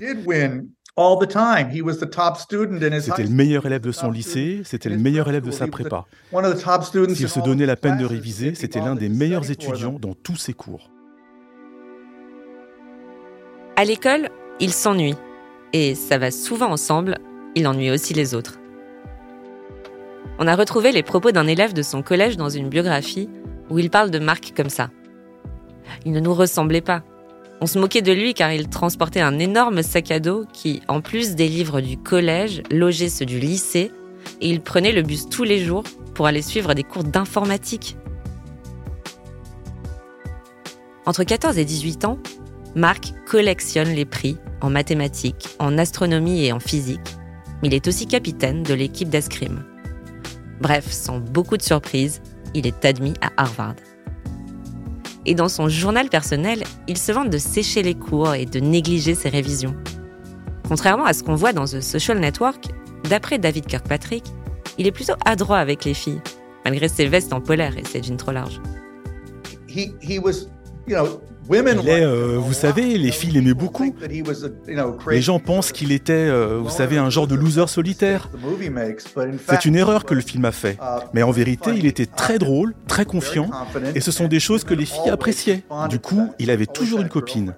C'était 3.00 3.22
le 3.22 3.28
meilleur 3.28 3.66
élève 3.66 3.82
de 3.82 3.92
son 3.92 4.10
lycée, 4.10 4.62
c'était 4.64 4.88
le 4.88 4.98
meilleur 4.98 5.28
élève 5.28 5.44
de 5.44 5.50
sa 5.50 5.66
prépa. 5.66 6.06
S'il 7.14 7.28
se 7.28 7.40
donnait 7.40 7.66
la 7.66 7.76
peine 7.76 7.98
de 7.98 8.06
réviser, 8.06 8.54
c'était 8.54 8.80
l'un 8.80 8.94
des 8.94 9.10
meilleurs 9.10 9.50
étudiants 9.50 9.98
dans 10.00 10.14
tous 10.14 10.36
ses 10.36 10.54
cours. 10.54 10.90
À 13.76 13.84
l'école, 13.84 14.30
il 14.58 14.72
s'ennuie 14.72 15.14
et 15.72 15.94
ça 15.94 16.18
va 16.18 16.30
souvent 16.30 16.70
ensemble, 16.70 17.18
il 17.54 17.66
ennuie 17.66 17.90
aussi 17.90 18.14
les 18.14 18.34
autres. 18.34 18.58
On 20.38 20.46
a 20.46 20.56
retrouvé 20.56 20.92
les 20.92 21.02
propos 21.02 21.32
d'un 21.32 21.46
élève 21.46 21.74
de 21.74 21.82
son 21.82 22.02
collège 22.02 22.36
dans 22.36 22.48
une 22.48 22.68
biographie 22.68 23.28
où 23.68 23.78
il 23.78 23.90
parle 23.90 24.10
de 24.10 24.18
Marc 24.18 24.52
comme 24.56 24.70
ça. 24.70 24.90
Il 26.04 26.12
ne 26.12 26.20
nous 26.20 26.34
ressemblait 26.34 26.80
pas. 26.80 27.02
On 27.60 27.66
se 27.66 27.78
moquait 27.78 28.00
de 28.00 28.12
lui 28.12 28.32
car 28.32 28.52
il 28.52 28.68
transportait 28.68 29.20
un 29.20 29.38
énorme 29.38 29.82
sac 29.82 30.10
à 30.10 30.18
dos 30.18 30.44
qui, 30.52 30.80
en 30.88 31.02
plus 31.02 31.34
des 31.34 31.46
livres 31.46 31.80
du 31.80 31.98
collège, 31.98 32.62
logeait 32.70 33.10
ceux 33.10 33.26
du 33.26 33.38
lycée, 33.38 33.92
et 34.40 34.48
il 34.48 34.62
prenait 34.62 34.92
le 34.92 35.02
bus 35.02 35.28
tous 35.28 35.44
les 35.44 35.58
jours 35.58 35.84
pour 36.14 36.26
aller 36.26 36.42
suivre 36.42 36.72
des 36.72 36.84
cours 36.84 37.04
d'informatique. 37.04 37.96
Entre 41.04 41.24
14 41.24 41.58
et 41.58 41.64
18 41.64 42.04
ans, 42.06 42.18
Marc 42.76 43.14
collectionne 43.26 43.88
les 43.88 44.04
prix 44.04 44.36
en 44.60 44.70
mathématiques, 44.70 45.48
en 45.58 45.76
astronomie 45.76 46.44
et 46.44 46.52
en 46.52 46.60
physique, 46.60 47.16
mais 47.62 47.68
il 47.68 47.74
est 47.74 47.88
aussi 47.88 48.06
capitaine 48.06 48.62
de 48.62 48.74
l'équipe 48.74 49.08
d'escrime. 49.08 49.64
Bref, 50.60 50.90
sans 50.90 51.18
beaucoup 51.18 51.56
de 51.56 51.62
surprises, 51.62 52.20
il 52.54 52.66
est 52.66 52.84
admis 52.84 53.14
à 53.20 53.30
Harvard. 53.36 53.74
Et 55.26 55.34
dans 55.34 55.48
son 55.48 55.68
journal 55.68 56.08
personnel, 56.08 56.62
il 56.86 56.96
se 56.96 57.12
vante 57.12 57.30
de 57.30 57.38
sécher 57.38 57.82
les 57.82 57.94
cours 57.94 58.34
et 58.34 58.46
de 58.46 58.60
négliger 58.60 59.14
ses 59.14 59.28
révisions. 59.28 59.74
Contrairement 60.68 61.04
à 61.04 61.12
ce 61.12 61.22
qu'on 61.22 61.34
voit 61.34 61.52
dans 61.52 61.64
The 61.64 61.80
Social 61.80 62.20
Network, 62.20 62.66
d'après 63.08 63.38
David 63.38 63.66
Kirkpatrick, 63.66 64.24
il 64.78 64.86
est 64.86 64.92
plutôt 64.92 65.14
adroit 65.24 65.58
avec 65.58 65.84
les 65.84 65.94
filles, 65.94 66.20
malgré 66.64 66.88
ses 66.88 67.06
vestes 67.06 67.32
en 67.32 67.40
polaire 67.40 67.76
et 67.76 67.84
ses 67.84 68.02
jeans 68.02 68.16
trop 68.16 68.30
larges. 68.32 68.60
Il 71.52 71.88
est, 71.88 72.04
euh, 72.04 72.36
vous 72.38 72.52
savez, 72.52 72.96
les 72.96 73.10
filles 73.10 73.32
l'aimaient 73.32 73.54
beaucoup. 73.54 73.94
Les 75.08 75.22
gens 75.22 75.40
pensent 75.40 75.72
qu'il 75.72 75.90
était, 75.90 76.12
euh, 76.12 76.58
vous 76.62 76.70
savez, 76.70 76.96
un 76.96 77.10
genre 77.10 77.26
de 77.26 77.34
loser 77.34 77.66
solitaire. 77.66 78.28
C'est 79.48 79.64
une 79.64 79.74
erreur 79.74 80.04
que 80.04 80.14
le 80.14 80.20
film 80.20 80.44
a 80.44 80.52
fait. 80.52 80.78
Mais 81.12 81.22
en 81.22 81.30
vérité, 81.30 81.70
il 81.76 81.86
était 81.86 82.06
très 82.06 82.38
drôle, 82.38 82.74
très 82.86 83.04
confiant, 83.04 83.50
et 83.94 84.00
ce 84.00 84.12
sont 84.12 84.28
des 84.28 84.40
choses 84.40 84.64
que 84.64 84.74
les 84.74 84.84
filles 84.84 85.10
appréciaient. 85.10 85.64
Du 85.88 85.98
coup, 85.98 86.28
il 86.38 86.50
avait 86.50 86.66
toujours 86.66 87.00
une 87.00 87.08
copine. 87.08 87.54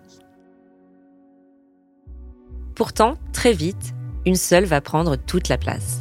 Pourtant, 2.75 3.17
très 3.33 3.53
vite, 3.53 3.93
une 4.25 4.37
seule 4.37 4.65
va 4.65 4.81
prendre 4.81 5.17
toute 5.17 5.49
la 5.49 5.59
place. 5.59 6.01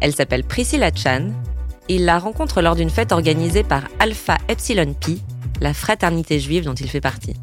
Elle 0.00 0.14
s'appelle 0.14 0.44
Priscilla 0.44 0.90
Chan, 0.94 1.28
et 1.88 1.94
il 1.94 2.04
la 2.04 2.18
rencontre 2.18 2.60
lors 2.60 2.76
d'une 2.76 2.90
fête 2.90 3.12
organisée 3.12 3.62
par 3.62 3.84
Alpha 3.98 4.36
Epsilon 4.48 4.92
Pi, 4.92 5.22
la 5.60 5.74
fraternité 5.74 6.38
juive 6.40 6.64
dont 6.64 6.74
il 6.74 6.88
fait 6.88 7.00
partie. 7.00 7.34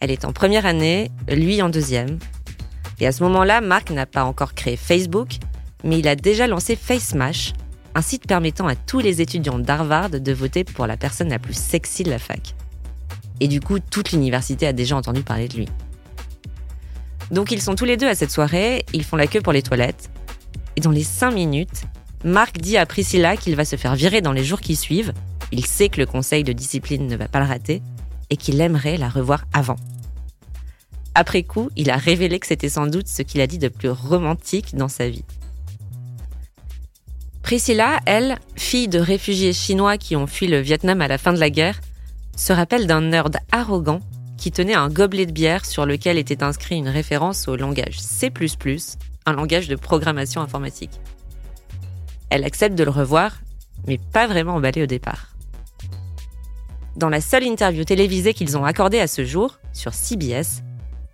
Elle 0.00 0.10
est 0.10 0.24
en 0.24 0.32
première 0.32 0.66
année, 0.66 1.10
lui 1.28 1.62
en 1.62 1.68
deuxième. 1.68 2.18
Et 3.00 3.06
à 3.06 3.12
ce 3.12 3.22
moment-là, 3.24 3.60
Mark 3.60 3.90
n'a 3.90 4.06
pas 4.06 4.24
encore 4.24 4.54
créé 4.54 4.76
Facebook, 4.76 5.38
mais 5.84 5.98
il 5.98 6.08
a 6.08 6.16
déjà 6.16 6.46
lancé 6.46 6.76
FaceMash, 6.76 7.52
un 7.94 8.02
site 8.02 8.26
permettant 8.26 8.66
à 8.66 8.74
tous 8.74 9.00
les 9.00 9.20
étudiants 9.20 9.58
d'Harvard 9.58 10.10
de 10.10 10.32
voter 10.32 10.64
pour 10.64 10.86
la 10.86 10.96
personne 10.96 11.28
la 11.28 11.38
plus 11.38 11.56
sexy 11.56 12.02
de 12.02 12.10
la 12.10 12.18
fac. 12.18 12.54
Et 13.40 13.48
du 13.48 13.60
coup, 13.60 13.78
toute 13.78 14.12
l'université 14.12 14.66
a 14.66 14.72
déjà 14.72 14.96
entendu 14.96 15.22
parler 15.22 15.48
de 15.48 15.56
lui. 15.56 15.68
Donc 17.30 17.50
ils 17.50 17.62
sont 17.62 17.74
tous 17.74 17.84
les 17.84 17.96
deux 17.96 18.08
à 18.08 18.14
cette 18.14 18.30
soirée, 18.30 18.84
ils 18.92 19.04
font 19.04 19.16
la 19.16 19.26
queue 19.26 19.40
pour 19.40 19.52
les 19.52 19.62
toilettes. 19.62 20.10
Et 20.76 20.80
dans 20.80 20.90
les 20.90 21.02
cinq 21.02 21.32
minutes, 21.32 21.84
Marc 22.24 22.58
dit 22.58 22.76
à 22.76 22.86
Priscilla 22.86 23.36
qu'il 23.36 23.56
va 23.56 23.64
se 23.64 23.76
faire 23.76 23.94
virer 23.94 24.20
dans 24.20 24.32
les 24.32 24.44
jours 24.44 24.60
qui 24.60 24.76
suivent. 24.76 25.12
Il 25.52 25.66
sait 25.66 25.90
que 25.90 26.00
le 26.00 26.06
conseil 26.06 26.44
de 26.44 26.52
discipline 26.52 27.06
ne 27.06 27.16
va 27.16 27.28
pas 27.28 27.40
le 27.40 27.46
rater 27.46 27.82
et 28.30 28.36
qu'il 28.36 28.60
aimerait 28.60 28.96
la 28.96 29.10
revoir 29.10 29.44
avant. 29.52 29.76
Après 31.14 31.42
coup, 31.42 31.68
il 31.76 31.90
a 31.90 31.96
révélé 31.96 32.38
que 32.40 32.46
c'était 32.46 32.70
sans 32.70 32.86
doute 32.86 33.06
ce 33.06 33.20
qu'il 33.20 33.42
a 33.42 33.46
dit 33.46 33.58
de 33.58 33.68
plus 33.68 33.90
romantique 33.90 34.74
dans 34.74 34.88
sa 34.88 35.10
vie. 35.10 35.24
Priscilla, 37.42 38.00
elle, 38.06 38.38
fille 38.56 38.88
de 38.88 38.98
réfugiés 38.98 39.52
chinois 39.52 39.98
qui 39.98 40.16
ont 40.16 40.26
fui 40.26 40.46
le 40.46 40.60
Vietnam 40.60 41.02
à 41.02 41.08
la 41.08 41.18
fin 41.18 41.34
de 41.34 41.40
la 41.40 41.50
guerre, 41.50 41.80
se 42.34 42.54
rappelle 42.54 42.86
d'un 42.86 43.02
nerd 43.02 43.36
arrogant 43.50 44.00
qui 44.38 44.50
tenait 44.50 44.74
un 44.74 44.88
gobelet 44.88 45.26
de 45.26 45.32
bière 45.32 45.66
sur 45.66 45.84
lequel 45.84 46.16
était 46.16 46.42
inscrit 46.42 46.76
une 46.76 46.88
référence 46.88 47.46
au 47.46 47.56
langage 47.56 48.00
C++, 48.00 48.32
un 49.26 49.32
langage 49.34 49.68
de 49.68 49.76
programmation 49.76 50.40
informatique. 50.40 50.98
Elle 52.30 52.44
accepte 52.44 52.74
de 52.74 52.84
le 52.84 52.90
revoir, 52.90 53.36
mais 53.86 53.98
pas 53.98 54.26
vraiment 54.26 54.54
emballée 54.54 54.82
au 54.82 54.86
départ. 54.86 55.31
Dans 56.96 57.08
la 57.08 57.20
seule 57.20 57.44
interview 57.44 57.84
télévisée 57.84 58.34
qu'ils 58.34 58.58
ont 58.58 58.64
accordée 58.64 59.00
à 59.00 59.06
ce 59.06 59.24
jour, 59.24 59.58
sur 59.72 59.94
CBS, 59.94 60.62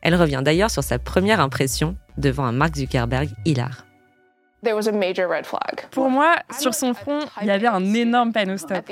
elle 0.03 0.17
revient 0.17 0.43
d'ailleurs 0.45 0.71
sur 0.71 0.83
sa 0.83 0.99
première 0.99 1.41
impression 1.41 1.97
devant 2.17 2.45
un 2.45 2.53
Mark 2.53 2.77
Zuckerberg 2.77 3.31
hilar. 3.45 3.88
Pour 5.91 6.11
moi, 6.11 6.37
sur 6.59 6.75
son 6.75 6.93
front, 6.95 7.21
il 7.41 7.47
y 7.47 7.51
avait 7.51 7.69
un 7.69 7.95
énorme 7.95 8.33
panneau 8.33 8.57
stop. 8.57 8.91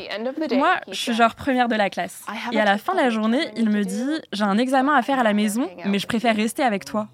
Moi, 0.53 0.75
je 0.89 0.95
suis 0.95 1.13
genre 1.13 1.35
première 1.35 1.69
de 1.69 1.75
la 1.75 1.91
classe. 1.91 2.25
Et 2.53 2.61
à 2.61 2.65
la 2.65 2.79
fin 2.79 2.93
de 2.95 2.99
la 2.99 3.11
journée, 3.11 3.49
il 3.57 3.69
me 3.69 3.85
dit 3.85 4.21
J'ai 4.33 4.45
un 4.45 4.59
examen 4.59 4.95
à 4.95 5.03
faire 5.03 5.19
à 5.19 5.25
la 5.25 5.33
maison, 5.33 5.69
mais 5.85 5.99
je 5.99 6.07
préfère 6.07 6.37
rester 6.37 6.63
avec 6.63 6.85
toi. 6.85 7.09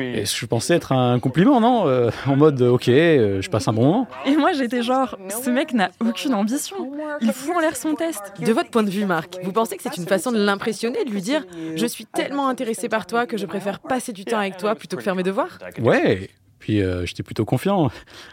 Et 0.00 0.24
je 0.24 0.46
pensais 0.46 0.74
être 0.74 0.92
un 0.92 1.20
compliment, 1.20 1.60
non? 1.60 1.86
Euh, 1.86 2.10
En 2.26 2.36
mode 2.36 2.62
Ok, 2.62 2.88
euh, 2.88 3.42
je 3.42 3.50
passe 3.50 3.68
un 3.68 3.72
bon 3.74 3.84
moment. 3.84 4.08
Et 4.24 4.36
moi, 4.36 4.52
j'étais 4.52 4.82
genre 4.82 5.16
Ce 5.28 5.50
mec 5.50 5.74
n'a 5.74 5.90
aucune 6.00 6.32
ambition. 6.34 6.76
Il 7.20 7.32
fout 7.32 7.54
en 7.54 7.60
l'air 7.60 7.76
son 7.76 7.94
test. 7.94 8.22
De 8.40 8.52
votre 8.52 8.70
point 8.70 8.82
de 8.84 8.90
vue, 8.90 9.04
Marc, 9.04 9.36
vous 9.42 9.52
pensez 9.52 9.76
que 9.76 9.82
c'est 9.82 9.96
une 9.98 10.06
façon 10.06 10.32
de 10.32 10.38
l'impressionner, 10.38 11.04
de 11.04 11.10
lui 11.10 11.20
dire 11.20 11.44
Je 11.74 11.86
suis 11.86 12.06
tellement 12.06 12.48
intéressé 12.48 12.88
par 12.88 13.06
toi 13.06 13.26
que 13.26 13.36
je 13.36 13.44
préfère 13.44 13.80
passer 13.80 14.12
du 14.12 14.24
temps 14.24 14.38
avec 14.38 14.56
toi 14.56 14.74
plutôt 14.74 14.96
que 14.96 15.02
faire 15.02 15.14
mes 15.14 15.22
devoirs? 15.22 15.58
Ouais 15.80 16.30
puis 16.66 16.82
euh, 16.82 17.06
j'étais 17.06 17.22
plutôt 17.22 17.44
confiant. 17.44 17.92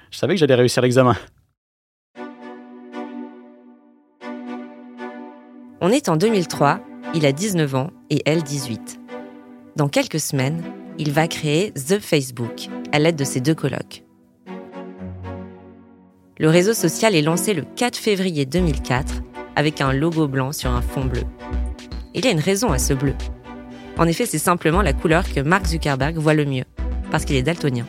Je 0.10 0.18
savais 0.18 0.34
que 0.34 0.40
j'allais 0.40 0.56
réussir 0.56 0.82
l'examen. 0.82 1.16
On 5.82 5.90
est 5.90 6.10
en 6.10 6.16
2003, 6.16 6.80
il 7.14 7.28
a 7.28 7.32
19 7.32 7.76
ans 7.76 7.92
et 8.10 8.24
elle 8.26 8.42
18. 8.42 9.00
Dans 9.76 9.88
quelques 9.88 10.20
semaines, 10.20 10.64
il 10.98 11.12
va 11.12 11.28
créer 11.28 11.74
The 11.74 12.00
Facebook 12.00 12.70
à 12.92 12.98
l'aide 12.98 13.18
de 13.18 13.24
ses 13.24 13.40
deux 13.40 13.54
colocs. 13.54 14.04
Le 16.40 16.50
réseau 16.50 16.74
social 16.74 17.14
est 17.14 17.22
lancé 17.22 17.54
le 17.54 17.62
4 17.76 17.96
février 17.96 18.48
2004 18.48 19.22
avec 19.56 19.80
un 19.80 19.94
logo 19.94 20.28
blanc 20.28 20.54
sur 20.54 20.72
un 20.72 20.82
fond 20.82 21.06
bleu. 21.06 21.22
Il 22.16 22.26
y 22.26 22.28
a 22.28 22.32
une 22.32 22.40
raison 22.40 22.72
à 22.72 22.80
ce 22.80 22.96
bleu. 22.96 23.14
En 24.00 24.08
effet, 24.08 24.26
c'est 24.26 24.40
simplement 24.40 24.82
la 24.82 24.94
couleur 24.94 25.32
que 25.32 25.42
Mark 25.42 25.68
Zuckerberg 25.68 26.18
voit 26.18 26.34
le 26.34 26.46
mieux, 26.46 26.66
parce 27.12 27.26
qu'il 27.26 27.36
est 27.36 27.44
daltonien. 27.44 27.86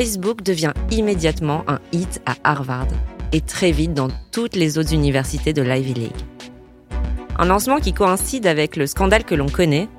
Facebook 0.00 0.42
devient 0.42 0.72
immédiatement 0.90 1.62
un 1.68 1.78
hit 1.92 2.22
à 2.24 2.34
Harvard 2.42 2.86
et 3.32 3.42
très 3.42 3.70
vite 3.70 3.92
dans 3.92 4.08
toutes 4.32 4.56
les 4.56 4.78
autres 4.78 4.94
universités 4.94 5.52
de 5.52 5.60
l'Ivy 5.60 5.92
League. 5.92 6.24
Un 7.38 7.44
lancement 7.44 7.80
qui 7.80 7.92
coïncide 7.92 8.46
avec 8.46 8.76
le 8.76 8.86
scandale 8.86 9.24
que 9.24 9.34
l'on 9.34 9.50
connaît, 9.50 9.90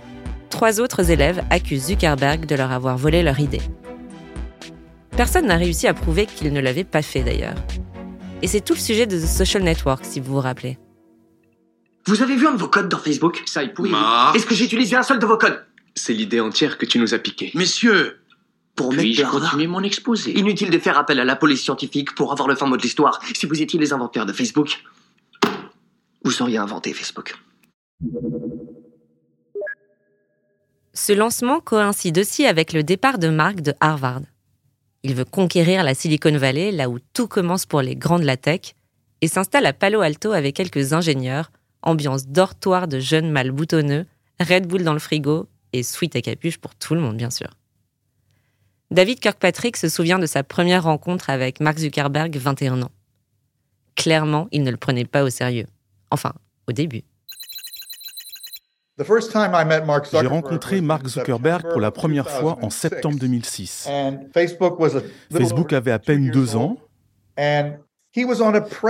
trois 0.49 0.81
autres 0.81 1.11
élèves 1.11 1.43
accusent 1.51 1.85
Zuckerberg 1.85 2.47
de 2.47 2.55
leur 2.55 2.71
avoir 2.71 2.97
volé 2.97 3.21
leur 3.21 3.39
idée. 3.39 3.61
Personne 5.15 5.45
n'a 5.45 5.57
réussi 5.57 5.85
à 5.85 5.93
prouver 5.93 6.25
qu'il 6.25 6.51
ne 6.51 6.61
l'avait 6.61 6.83
pas 6.83 7.03
fait 7.03 7.21
d'ailleurs. 7.21 7.53
Et 8.41 8.47
c'est 8.47 8.61
tout 8.61 8.73
le 8.73 8.79
sujet 8.79 9.05
de 9.05 9.19
The 9.19 9.27
Social 9.27 9.61
Network, 9.61 10.03
si 10.03 10.19
vous 10.19 10.33
vous 10.33 10.39
rappelez. 10.39 10.79
Vous 12.07 12.23
avez 12.23 12.35
vu 12.35 12.47
un 12.47 12.53
de 12.53 12.57
vos 12.59 12.69
codes 12.69 12.89
dans 12.89 12.97
Facebook? 12.97 13.43
Ça 13.45 13.63
est 13.63 13.69
pourri. 13.69 13.91
Est-ce 14.33 14.47
que 14.47 14.55
j'ai 14.55 14.65
utilisé 14.65 14.95
un 14.95 15.03
seul 15.03 15.19
de 15.19 15.27
vos 15.27 15.37
codes? 15.37 15.63
C'est 15.93 16.13
l'idée 16.13 16.39
entière 16.39 16.79
que 16.79 16.87
tu 16.87 16.97
nous 16.97 17.13
as 17.13 17.19
piqué. 17.19 17.51
Messieurs, 17.53 18.20
pour 18.75 18.89
Puis-je 18.89 19.23
continuer 19.23 19.67
mon 19.67 19.83
exposé 19.83 20.37
Inutile 20.37 20.69
de 20.69 20.79
faire 20.79 20.97
appel 20.97 21.19
à 21.19 21.25
la 21.25 21.35
police 21.35 21.61
scientifique 21.61 22.15
pour 22.15 22.31
avoir 22.31 22.47
le 22.47 22.55
fin 22.55 22.67
mot 22.67 22.77
de 22.77 22.81
l'histoire. 22.81 23.19
Si 23.33 23.45
vous 23.45 23.61
étiez 23.61 23.79
les 23.79 23.93
inventeurs 23.93 24.25
de 24.25 24.33
Facebook, 24.33 24.83
vous 26.23 26.41
auriez 26.41 26.57
inventé 26.57 26.93
Facebook. 26.93 27.35
Ce 30.93 31.13
lancement 31.13 31.59
coïncide 31.59 32.19
aussi 32.19 32.45
avec 32.45 32.73
le 32.73 32.83
départ 32.83 33.17
de 33.17 33.29
Mark 33.29 33.61
de 33.61 33.73
Harvard. 33.79 34.21
Il 35.03 35.15
veut 35.15 35.25
conquérir 35.25 35.83
la 35.83 35.95
Silicon 35.95 36.37
Valley, 36.37 36.71
là 36.71 36.89
où 36.89 36.99
tout 37.13 37.27
commence 37.27 37.65
pour 37.65 37.81
les 37.81 37.95
grands 37.95 38.19
de 38.19 38.25
la 38.25 38.37
tech, 38.37 38.75
et 39.21 39.27
s'installe 39.27 39.65
à 39.65 39.73
Palo 39.73 40.01
Alto 40.01 40.31
avec 40.31 40.55
quelques 40.55 40.93
ingénieurs, 40.93 41.51
ambiance 41.81 42.27
dortoir 42.27 42.87
de 42.87 42.99
jeunes 42.99 43.31
mâles 43.31 43.51
boutonneux, 43.51 44.05
Red 44.39 44.67
Bull 44.67 44.83
dans 44.83 44.93
le 44.93 44.99
frigo 44.99 45.47
et 45.73 45.83
sweet 45.83 46.15
à 46.15 46.21
capuche 46.21 46.57
pour 46.57 46.75
tout 46.75 46.93
le 46.93 47.01
monde, 47.01 47.17
bien 47.17 47.29
sûr. 47.29 47.49
David 48.91 49.21
Kirkpatrick 49.21 49.77
se 49.77 49.87
souvient 49.87 50.19
de 50.19 50.25
sa 50.25 50.43
première 50.43 50.83
rencontre 50.83 51.29
avec 51.29 51.61
Mark 51.61 51.77
Zuckerberg, 51.77 52.35
21 52.35 52.81
ans. 52.81 52.91
Clairement, 53.95 54.49
il 54.51 54.63
ne 54.63 54.71
le 54.71 54.75
prenait 54.75 55.05
pas 55.05 55.23
au 55.23 55.29
sérieux. 55.29 55.65
Enfin, 56.11 56.33
au 56.67 56.73
début. 56.73 57.03
J'ai 58.97 60.27
rencontré 60.27 60.81
Mark 60.81 61.07
Zuckerberg 61.07 61.69
pour 61.71 61.79
la 61.79 61.91
première 61.91 62.29
fois 62.29 62.57
en 62.61 62.69
septembre 62.69 63.17
2006. 63.17 63.87
Facebook 65.31 65.71
avait 65.71 65.91
à 65.91 65.99
peine 65.99 66.29
deux 66.29 66.57
ans 66.57 66.75
et 67.37 67.71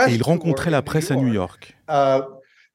il 0.08 0.24
rencontrait 0.24 0.72
la 0.72 0.82
presse 0.82 1.12
à 1.12 1.16
New 1.16 1.32
York. 1.32 1.78
Uh, 1.88 2.22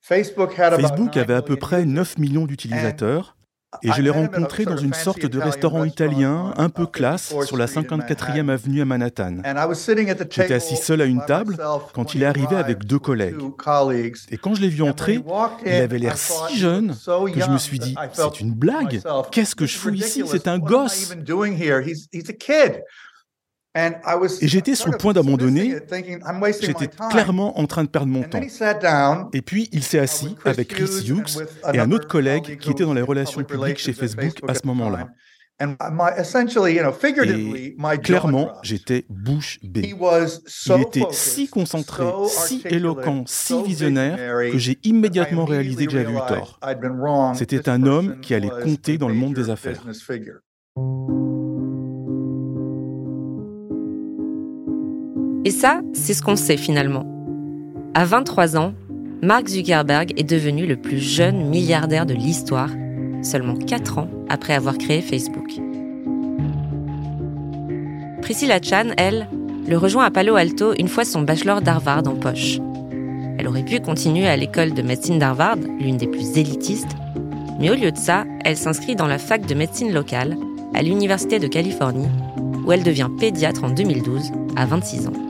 Facebook 0.00 1.16
avait 1.16 1.34
à 1.34 1.42
peu 1.42 1.56
près 1.56 1.84
9 1.84 2.18
millions 2.18 2.46
d'utilisateurs 2.46 3.35
et 3.82 3.92
je 3.92 4.02
l'ai 4.02 4.10
rencontré 4.10 4.64
dans 4.64 4.76
une 4.76 4.94
sorte 4.94 5.26
de 5.26 5.38
restaurant 5.38 5.84
italien 5.84 6.54
un 6.56 6.68
peu 6.68 6.86
classe 6.86 7.34
sur 7.44 7.56
la 7.56 7.66
54e 7.66 8.48
avenue 8.48 8.80
à 8.80 8.84
Manhattan. 8.84 9.38
J'étais 10.30 10.54
assis 10.54 10.76
seul 10.76 11.00
à 11.00 11.04
une 11.04 11.24
table 11.26 11.56
quand 11.92 12.14
il 12.14 12.22
est 12.22 12.26
arrivé 12.26 12.56
avec 12.56 12.84
deux 12.84 12.98
collègues. 12.98 13.36
Et 14.30 14.38
quand 14.38 14.54
je 14.54 14.62
l'ai 14.62 14.68
vu 14.68 14.82
entrer, 14.82 15.20
il 15.64 15.72
avait 15.72 15.98
l'air 15.98 16.16
si 16.16 16.58
jeune 16.58 16.94
que 16.94 17.40
je 17.40 17.50
me 17.50 17.58
suis 17.58 17.78
dit, 17.78 17.94
c'est 18.12 18.40
une 18.40 18.52
blague. 18.52 19.02
Qu'est-ce 19.30 19.54
que 19.54 19.66
je 19.66 19.76
fous 19.76 19.90
ici? 19.90 20.22
C'est 20.26 20.48
un 20.48 20.58
gosse 20.58 21.14
et 23.76 24.48
j'étais 24.48 24.74
sur 24.74 24.90
le 24.90 24.96
point 24.96 25.12
d'abandonner. 25.12 25.76
J'étais 26.60 26.88
clairement 27.10 27.58
en 27.58 27.66
train 27.66 27.84
de 27.84 27.88
perdre 27.88 28.08
mon 28.08 28.22
temps. 28.22 28.40
Et 29.32 29.42
puis 29.42 29.68
il 29.72 29.82
s'est 29.82 29.98
assis 29.98 30.36
avec 30.44 30.68
Chris 30.68 31.08
Hughes 31.08 31.46
et 31.72 31.78
un 31.78 31.90
autre 31.90 32.08
collègue 32.08 32.58
qui 32.58 32.70
était 32.70 32.84
dans 32.84 32.94
les 32.94 33.02
relations 33.02 33.42
publiques 33.42 33.78
chez 33.78 33.92
Facebook 33.92 34.40
à 34.48 34.54
ce 34.54 34.66
moment-là. 34.66 35.08
Et 35.58 35.64
clairement, 38.02 38.52
j'étais 38.62 39.06
bouche 39.08 39.58
bée. 39.62 39.94
Il 40.66 40.82
était 40.82 41.06
si 41.12 41.48
concentré, 41.48 42.04
si 42.28 42.62
éloquent, 42.66 43.24
si 43.26 43.62
visionnaire 43.62 44.18
que 44.50 44.58
j'ai 44.58 44.78
immédiatement 44.84 45.46
réalisé 45.46 45.86
que 45.86 45.92
j'avais 45.92 46.12
eu 46.12 46.18
tort. 46.28 46.60
C'était 47.34 47.68
un 47.68 47.84
homme 47.84 48.20
qui 48.20 48.34
allait 48.34 48.50
compter 48.62 48.98
dans 48.98 49.08
le 49.08 49.14
monde 49.14 49.34
des 49.34 49.48
affaires. 49.48 49.82
Et 55.46 55.52
ça, 55.52 55.80
c'est 55.92 56.12
ce 56.12 56.22
qu'on 56.22 56.34
sait 56.34 56.56
finalement. 56.56 57.06
À 57.94 58.04
23 58.04 58.56
ans, 58.56 58.72
Mark 59.22 59.46
Zuckerberg 59.46 60.12
est 60.16 60.28
devenu 60.28 60.66
le 60.66 60.74
plus 60.74 60.98
jeune 60.98 61.48
milliardaire 61.48 62.04
de 62.04 62.14
l'histoire, 62.14 62.70
seulement 63.22 63.54
4 63.54 63.98
ans 63.98 64.08
après 64.28 64.54
avoir 64.54 64.76
créé 64.76 65.00
Facebook. 65.00 65.48
Priscilla 68.22 68.58
Chan, 68.60 68.86
elle, 68.96 69.28
le 69.68 69.78
rejoint 69.78 70.04
à 70.06 70.10
Palo 70.10 70.34
Alto 70.34 70.74
une 70.76 70.88
fois 70.88 71.04
son 71.04 71.22
bachelor 71.22 71.60
d'Harvard 71.60 72.08
en 72.08 72.16
poche. 72.16 72.58
Elle 73.38 73.46
aurait 73.46 73.62
pu 73.62 73.78
continuer 73.78 74.26
à 74.26 74.36
l'école 74.36 74.74
de 74.74 74.82
médecine 74.82 75.20
d'Harvard, 75.20 75.58
l'une 75.78 75.96
des 75.96 76.08
plus 76.08 76.36
élitistes, 76.36 76.96
mais 77.60 77.70
au 77.70 77.76
lieu 77.76 77.92
de 77.92 77.96
ça, 77.96 78.24
elle 78.44 78.56
s'inscrit 78.56 78.96
dans 78.96 79.06
la 79.06 79.18
fac 79.18 79.46
de 79.46 79.54
médecine 79.54 79.92
locale 79.92 80.36
à 80.74 80.82
l'Université 80.82 81.38
de 81.38 81.46
Californie, 81.46 82.08
où 82.66 82.72
elle 82.72 82.82
devient 82.82 83.10
pédiatre 83.20 83.62
en 83.62 83.70
2012, 83.70 84.32
à 84.56 84.66
26 84.66 85.06
ans. 85.06 85.25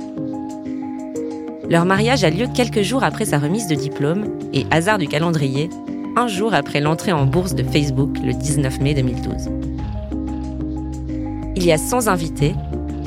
Leur 1.68 1.84
mariage 1.84 2.22
a 2.22 2.30
lieu 2.30 2.46
quelques 2.46 2.82
jours 2.82 3.02
après 3.02 3.24
sa 3.24 3.38
remise 3.38 3.66
de 3.66 3.74
diplôme 3.74 4.26
et, 4.52 4.66
hasard 4.70 4.98
du 4.98 5.08
calendrier, 5.08 5.68
un 6.16 6.28
jour 6.28 6.54
après 6.54 6.80
l'entrée 6.80 7.12
en 7.12 7.26
bourse 7.26 7.56
de 7.56 7.64
Facebook 7.64 8.16
le 8.24 8.32
19 8.32 8.80
mai 8.80 8.94
2012. 8.94 9.50
Il 11.56 11.64
y 11.64 11.72
a 11.72 11.78
100 11.78 12.06
invités, 12.06 12.54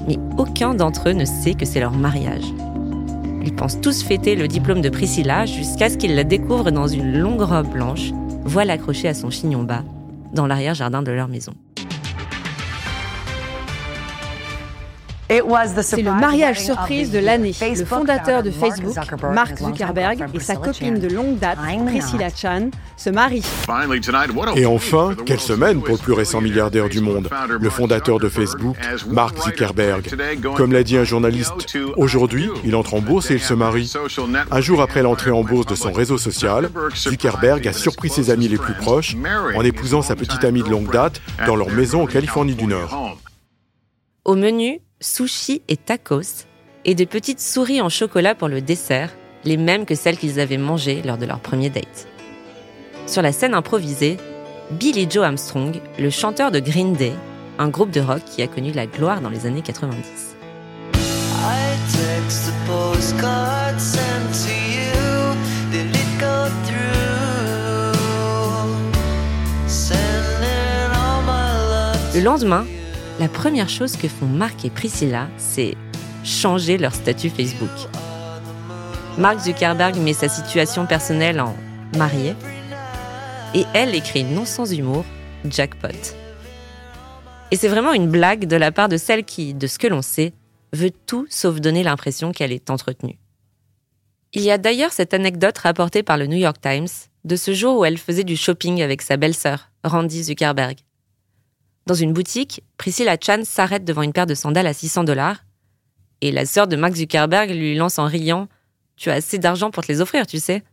Mais 0.07 0.17
aucun 0.37 0.73
d'entre 0.73 1.09
eux 1.09 1.13
ne 1.13 1.23
sait 1.23 1.53
que 1.53 1.65
c'est 1.65 1.79
leur 1.79 1.93
mariage. 1.93 2.43
Ils 3.45 3.55
pensent 3.55 3.79
tous 3.79 4.03
fêter 4.03 4.35
le 4.35 4.47
diplôme 4.47 4.81
de 4.81 4.89
Priscilla 4.89 5.45
jusqu'à 5.45 5.89
ce 5.89 5.97
qu'ils 5.97 6.15
la 6.15 6.25
découvrent 6.25 6.71
dans 6.71 6.87
une 6.87 7.17
longue 7.17 7.41
robe 7.41 7.69
blanche, 7.69 8.11
voile 8.43 8.71
accrochée 8.71 9.07
à 9.07 9.13
son 9.13 9.29
chignon 9.29 9.63
bas, 9.63 9.83
dans 10.33 10.47
l'arrière-jardin 10.47 11.01
de 11.01 11.11
leur 11.11 11.29
maison. 11.29 11.53
C'est 15.29 16.01
le 16.01 16.11
mariage 16.11 16.59
surprise 16.59 17.11
de 17.11 17.19
l'année. 17.19 17.53
Le 17.61 17.85
fondateur 17.85 18.41
de 18.41 18.49
Facebook, 18.49 18.95
Mark 19.31 19.59
Zuckerberg, 19.59 20.25
et 20.33 20.39
sa 20.39 20.55
copine 20.55 20.97
de 20.97 21.07
longue 21.07 21.37
date, 21.37 21.59
Priscilla 21.85 22.29
Chan, 22.35 22.71
se 22.97 23.11
marient. 23.11 23.45
Et 24.55 24.65
enfin, 24.65 25.15
quelle 25.25 25.39
semaine 25.39 25.81
pour 25.81 25.95
le 25.95 26.01
plus 26.01 26.13
récent 26.13 26.41
milliardaire 26.41 26.89
du 26.89 26.99
monde, 26.99 27.29
le 27.59 27.69
fondateur 27.69 28.19
de 28.19 28.27
Facebook, 28.27 28.75
Mark 29.07 29.37
Zuckerberg. 29.43 30.09
Comme 30.55 30.73
l'a 30.73 30.83
dit 30.83 30.97
un 30.97 31.03
journaliste, 31.03 31.77
aujourd'hui, 31.95 32.49
il 32.65 32.75
entre 32.75 32.95
en 32.95 33.01
bourse 33.01 33.29
et 33.29 33.35
il 33.35 33.41
se 33.41 33.53
marie. 33.53 33.93
Un 34.49 34.61
jour 34.61 34.81
après 34.81 35.03
l'entrée 35.03 35.31
en 35.31 35.43
bourse 35.43 35.67
de 35.67 35.75
son 35.75 35.91
réseau 35.91 36.17
social, 36.17 36.69
Zuckerberg 36.95 37.67
a 37.67 37.73
surpris 37.73 38.09
ses 38.09 38.31
amis 38.31 38.47
les 38.47 38.57
plus 38.57 38.73
proches 38.73 39.15
en 39.55 39.61
épousant 39.61 40.01
sa 40.01 40.15
petite 40.15 40.43
amie 40.43 40.63
de 40.63 40.69
longue 40.69 40.91
date 40.91 41.21
dans 41.45 41.55
leur 41.55 41.69
maison 41.69 42.03
en 42.03 42.07
Californie 42.07 42.55
du 42.55 42.65
Nord. 42.65 43.17
Au 44.25 44.35
menu, 44.35 44.79
sushi 45.01 45.61
et 45.67 45.77
tacos, 45.77 46.45
et 46.85 46.95
de 46.95 47.05
petites 47.05 47.39
souris 47.39 47.81
en 47.81 47.89
chocolat 47.89 48.35
pour 48.35 48.47
le 48.47 48.61
dessert, 48.61 49.11
les 49.45 49.57
mêmes 49.57 49.85
que 49.85 49.95
celles 49.95 50.17
qu'ils 50.17 50.39
avaient 50.39 50.57
mangées 50.57 51.01
lors 51.03 51.17
de 51.17 51.25
leur 51.25 51.39
premier 51.39 51.69
date. 51.69 52.07
Sur 53.07 53.21
la 53.21 53.31
scène 53.31 53.53
improvisée, 53.53 54.17
Billy 54.71 55.07
Joe 55.09 55.25
Armstrong, 55.25 55.79
le 55.97 56.09
chanteur 56.09 56.51
de 56.51 56.59
Green 56.59 56.93
Day, 56.93 57.13
un 57.57 57.69
groupe 57.69 57.91
de 57.91 58.01
rock 58.01 58.21
qui 58.25 58.41
a 58.41 58.47
connu 58.47 58.71
la 58.71 58.85
gloire 58.85 59.21
dans 59.21 59.29
les 59.29 59.45
années 59.45 59.61
90. 59.61 60.35
Le 72.15 72.21
lendemain, 72.21 72.65
la 73.19 73.27
première 73.27 73.69
chose 73.69 73.97
que 73.97 74.07
font 74.07 74.25
Marc 74.25 74.63
et 74.63 74.69
Priscilla, 74.69 75.27
c'est 75.37 75.75
changer 76.23 76.77
leur 76.77 76.95
statut 76.95 77.29
Facebook. 77.29 77.69
Mark 79.17 79.39
Zuckerberg 79.39 79.97
met 79.97 80.13
sa 80.13 80.29
situation 80.29 80.85
personnelle 80.85 81.41
en 81.41 81.53
marié 81.97 82.33
et 83.53 83.65
elle 83.73 83.93
écrit 83.93 84.23
non 84.23 84.45
sans 84.45 84.71
humour 84.71 85.03
jackpot. 85.43 86.15
Et 87.51 87.57
c'est 87.57 87.67
vraiment 87.67 87.93
une 87.93 88.09
blague 88.09 88.45
de 88.45 88.55
la 88.55 88.71
part 88.71 88.87
de 88.87 88.97
celle 88.97 89.25
qui, 89.25 89.53
de 89.53 89.67
ce 89.67 89.79
que 89.79 89.87
l'on 89.87 90.01
sait, 90.01 90.33
veut 90.71 90.91
tout 90.91 91.25
sauf 91.29 91.59
donner 91.59 91.83
l'impression 91.83 92.31
qu'elle 92.31 92.53
est 92.53 92.69
entretenue. 92.69 93.19
Il 94.31 94.43
y 94.43 94.51
a 94.51 94.57
d'ailleurs 94.57 94.93
cette 94.93 95.13
anecdote 95.13 95.57
rapportée 95.57 96.03
par 96.03 96.17
le 96.17 96.27
New 96.27 96.37
York 96.37 96.57
Times 96.61 96.87
de 97.25 97.35
ce 97.35 97.53
jour 97.53 97.79
où 97.79 97.85
elle 97.85 97.97
faisait 97.97 98.23
du 98.23 98.37
shopping 98.37 98.81
avec 98.81 99.01
sa 99.01 99.17
belle-sœur, 99.17 99.71
Randy 99.83 100.23
Zuckerberg. 100.23 100.77
Dans 101.89 101.95
une 101.95 102.13
boutique, 102.13 102.61
Priscilla 102.77 103.17
Chan 103.19 103.41
s'arrête 103.43 103.83
devant 103.83 104.03
une 104.03 104.13
paire 104.13 104.27
de 104.27 104.35
sandales 104.35 104.67
à 104.67 104.75
600 104.75 105.05
dollars. 105.05 105.43
Et 106.21 106.31
la 106.31 106.45
sœur 106.45 106.67
de 106.67 106.75
Mark 106.75 106.93
Zuckerberg 106.93 107.49
lui 107.49 107.73
lance 107.73 107.97
en 107.97 108.05
riant. 108.05 108.47
Tu 108.95 109.09
as 109.09 109.15
assez 109.15 109.39
d'argent 109.39 109.71
pour 109.71 109.83
te 109.83 109.91
les 109.91 109.99
offrir, 109.99 110.27
tu 110.27 110.37
sais. 110.37 110.63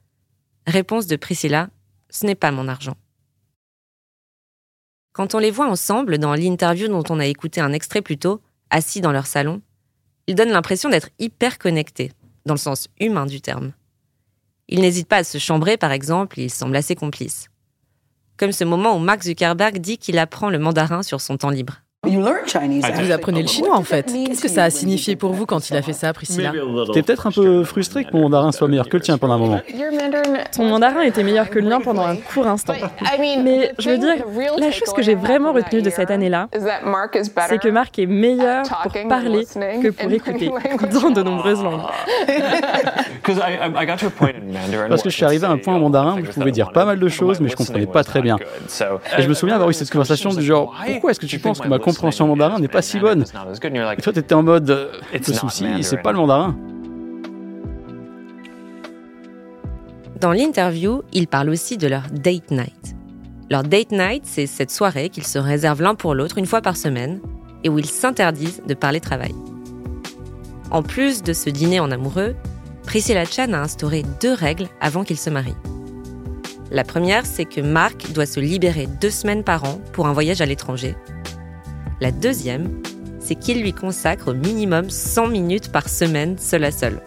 Réponse 0.66 1.06
de 1.06 1.16
Priscilla. 1.16 1.70
Ce 2.10 2.26
n'est 2.26 2.34
pas 2.34 2.50
mon 2.50 2.68
argent. 2.68 2.98
Quand 5.14 5.34
on 5.34 5.38
les 5.38 5.50
voit 5.50 5.70
ensemble 5.70 6.18
dans 6.18 6.34
l'interview 6.34 6.86
dont 6.86 7.04
on 7.08 7.18
a 7.18 7.24
écouté 7.24 7.62
un 7.62 7.72
extrait 7.72 8.02
plus 8.02 8.18
tôt, 8.18 8.42
assis 8.68 9.00
dans 9.00 9.12
leur 9.12 9.26
salon, 9.26 9.62
ils 10.26 10.34
donnent 10.34 10.50
l'impression 10.50 10.90
d'être 10.90 11.08
hyper 11.18 11.56
connectés, 11.56 12.12
dans 12.44 12.52
le 12.52 12.58
sens 12.58 12.88
humain 13.00 13.24
du 13.24 13.40
terme. 13.40 13.72
Ils 14.68 14.82
n'hésitent 14.82 15.08
pas 15.08 15.16
à 15.16 15.24
se 15.24 15.38
chambrer, 15.38 15.78
par 15.78 15.92
exemple, 15.92 16.38
ils 16.38 16.50
semblent 16.50 16.76
assez 16.76 16.94
complices 16.94 17.48
comme 18.36 18.52
ce 18.52 18.64
moment 18.64 18.96
où 18.96 18.98
Mark 18.98 19.22
Zuckerberg 19.22 19.78
dit 19.78 19.98
qu'il 19.98 20.18
apprend 20.18 20.50
le 20.50 20.58
mandarin 20.58 21.02
sur 21.02 21.20
son 21.20 21.36
temps 21.36 21.50
libre. 21.50 21.82
Vous 22.06 23.12
apprenez 23.12 23.42
le 23.42 23.48
chinois 23.48 23.76
en 23.76 23.82
fait. 23.82 24.12
Qu'est-ce 24.26 24.42
que 24.42 24.48
ça 24.48 24.64
a 24.64 24.70
signifié 24.70 25.16
pour 25.16 25.32
vous 25.32 25.46
quand 25.46 25.68
il 25.70 25.76
a 25.76 25.82
fait 25.82 25.92
ça, 25.92 26.12
Priscilla 26.12 26.52
T'es 26.92 27.02
peut-être 27.02 27.26
un 27.26 27.32
peu 27.32 27.64
frustré 27.64 28.04
que 28.04 28.12
mon 28.12 28.22
mandarin 28.22 28.52
soit 28.52 28.68
meilleur 28.68 28.88
que 28.88 28.96
le 28.96 29.02
tien 29.02 29.18
pendant 29.18 29.34
un 29.34 29.38
moment. 29.38 29.60
Ton 30.54 30.64
mandarin 30.68 31.02
était 31.02 31.22
meilleur 31.22 31.50
que 31.50 31.58
le 31.58 31.68
mien 31.68 31.80
pendant 31.80 32.06
un 32.06 32.16
court 32.16 32.46
instant. 32.46 32.74
Mais 33.42 33.72
je 33.78 33.90
veux 33.90 33.98
dire, 33.98 34.16
la 34.58 34.70
chose 34.70 34.92
que 34.94 35.02
j'ai 35.02 35.14
vraiment 35.14 35.52
retenue 35.52 35.82
de 35.82 35.90
cette 35.90 36.10
année-là, 36.10 36.48
c'est 37.48 37.58
que 37.58 37.68
Mark 37.68 37.98
est 37.98 38.06
meilleur 38.06 38.64
pour 38.82 39.08
parler 39.08 39.44
que 39.82 39.88
pour 39.90 40.10
écouter 40.10 40.50
dans 40.92 41.10
de 41.10 41.22
nombreuses 41.22 41.62
langues. 41.62 41.82
Parce 44.88 45.02
que 45.02 45.10
je 45.10 45.14
suis 45.14 45.24
arrivé 45.24 45.46
à 45.46 45.50
un 45.50 45.58
point 45.58 45.74
en 45.74 45.80
mandarin 45.80 46.20
où 46.20 46.24
je 46.24 46.30
pouvais 46.30 46.52
dire 46.52 46.70
pas 46.72 46.84
mal 46.84 46.98
de 46.98 47.08
choses, 47.08 47.40
mais 47.40 47.48
je 47.48 47.56
comprenais 47.56 47.86
pas 47.86 48.04
très 48.04 48.22
bien. 48.22 48.36
Et 49.18 49.22
je 49.22 49.28
me 49.28 49.34
souviens 49.34 49.54
avoir 49.54 49.70
eu 49.70 49.74
cette 49.74 49.90
conversation 49.90 50.30
du 50.32 50.42
genre 50.42 50.74
Pourquoi 50.86 51.10
est-ce 51.10 51.20
que 51.20 51.26
tu 51.26 51.38
penses 51.38 51.60
que 51.60 51.68
ma 51.68 51.78
compréhension 51.96 52.26
mandarin 52.28 52.58
n'est 52.58 52.68
pas 52.68 52.82
si 52.82 52.98
bonne 52.98 53.24
Et 53.98 54.02
toi, 54.02 54.12
t'étais 54.12 54.34
en 54.34 54.42
mode 54.42 54.70
euh, 54.70 54.92
Le 55.12 55.34
souci, 55.34 55.66
c'est 55.82 56.02
pas 56.02 56.12
le 56.12 56.18
mandarin. 56.18 56.56
Dans 60.20 60.32
l'interview, 60.32 61.02
ils 61.12 61.28
parlent 61.28 61.50
aussi 61.50 61.76
de 61.76 61.86
leur 61.88 62.04
date 62.10 62.50
night. 62.50 62.96
Leur 63.50 63.62
date 63.62 63.92
night, 63.92 64.22
c'est 64.24 64.46
cette 64.46 64.70
soirée 64.70 65.10
qu'ils 65.10 65.26
se 65.26 65.38
réservent 65.38 65.82
l'un 65.82 65.94
pour 65.94 66.14
l'autre 66.14 66.38
une 66.38 66.46
fois 66.46 66.62
par 66.62 66.76
semaine 66.76 67.20
et 67.64 67.68
où 67.68 67.78
ils 67.78 67.86
s'interdisent 67.86 68.62
de 68.66 68.74
parler 68.74 69.00
travail. 69.00 69.34
En 70.70 70.82
plus 70.82 71.22
de 71.22 71.32
ce 71.32 71.50
dîner 71.50 71.80
en 71.80 71.90
amoureux, 71.90 72.34
Priscilla 72.84 73.24
Chan 73.24 73.52
a 73.52 73.58
instauré 73.58 74.04
deux 74.20 74.32
règles 74.32 74.68
avant 74.80 75.04
qu'ils 75.04 75.18
se 75.18 75.30
marient. 75.30 75.56
La 76.70 76.82
première, 76.82 77.26
c'est 77.26 77.44
que 77.44 77.60
Mark 77.60 78.10
doit 78.12 78.26
se 78.26 78.40
libérer 78.40 78.88
deux 79.00 79.10
semaines 79.10 79.44
par 79.44 79.64
an 79.64 79.80
pour 79.92 80.06
un 80.06 80.12
voyage 80.12 80.40
à 80.40 80.46
l'étranger. 80.46 80.96
La 82.00 82.10
deuxième, 82.10 82.82
c'est 83.20 83.36
qu'il 83.36 83.62
lui 83.62 83.72
consacre 83.72 84.28
au 84.28 84.34
minimum 84.34 84.90
100 84.90 85.28
minutes 85.28 85.72
par 85.72 85.88
semaine 85.88 86.36
seul 86.38 86.64
à 86.64 86.70
seul. 86.70 87.00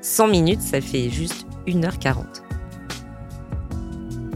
100 0.00 0.28
minutes, 0.28 0.60
ça 0.60 0.80
fait 0.80 1.08
juste 1.08 1.46
1h40. 1.68 2.24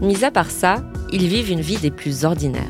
Mis 0.00 0.24
à 0.24 0.30
part 0.30 0.50
ça, 0.50 0.76
ils 1.12 1.26
vivent 1.26 1.50
une 1.50 1.60
vie 1.60 1.78
des 1.78 1.90
plus 1.90 2.24
ordinaires. 2.24 2.62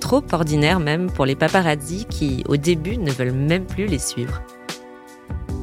Trop 0.00 0.22
ordinaire 0.32 0.78
même 0.78 1.10
pour 1.10 1.24
les 1.24 1.36
paparazzi 1.36 2.04
qui, 2.04 2.44
au 2.48 2.56
début, 2.56 2.98
ne 2.98 3.10
veulent 3.10 3.32
même 3.32 3.64
plus 3.64 3.86
les 3.86 3.98
suivre. 3.98 4.42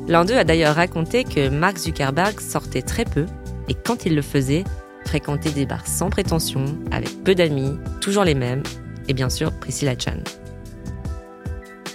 L'un 0.08 0.26
d'eux 0.26 0.38
a 0.38 0.44
d'ailleurs 0.44 0.76
raconté 0.76 1.24
que 1.24 1.50
Mark 1.50 1.78
Zuckerberg 1.78 2.40
sortait 2.40 2.82
très 2.82 3.06
peu 3.06 3.26
et 3.68 3.76
quand 3.76 4.06
il 4.06 4.16
le 4.16 4.22
faisait, 4.22 4.64
fréquentait 5.06 5.52
des 5.52 5.66
bars 5.66 5.86
sans 5.86 6.10
prétention, 6.10 6.66
avec 6.92 7.24
peu 7.24 7.36
d'amis, 7.36 7.78
toujours 8.02 8.24
les 8.24 8.36
mêmes, 8.36 8.64
et 9.08 9.14
bien 9.14 9.30
sûr 9.30 9.52
Priscilla 9.52 9.94
Chan. 9.98 10.24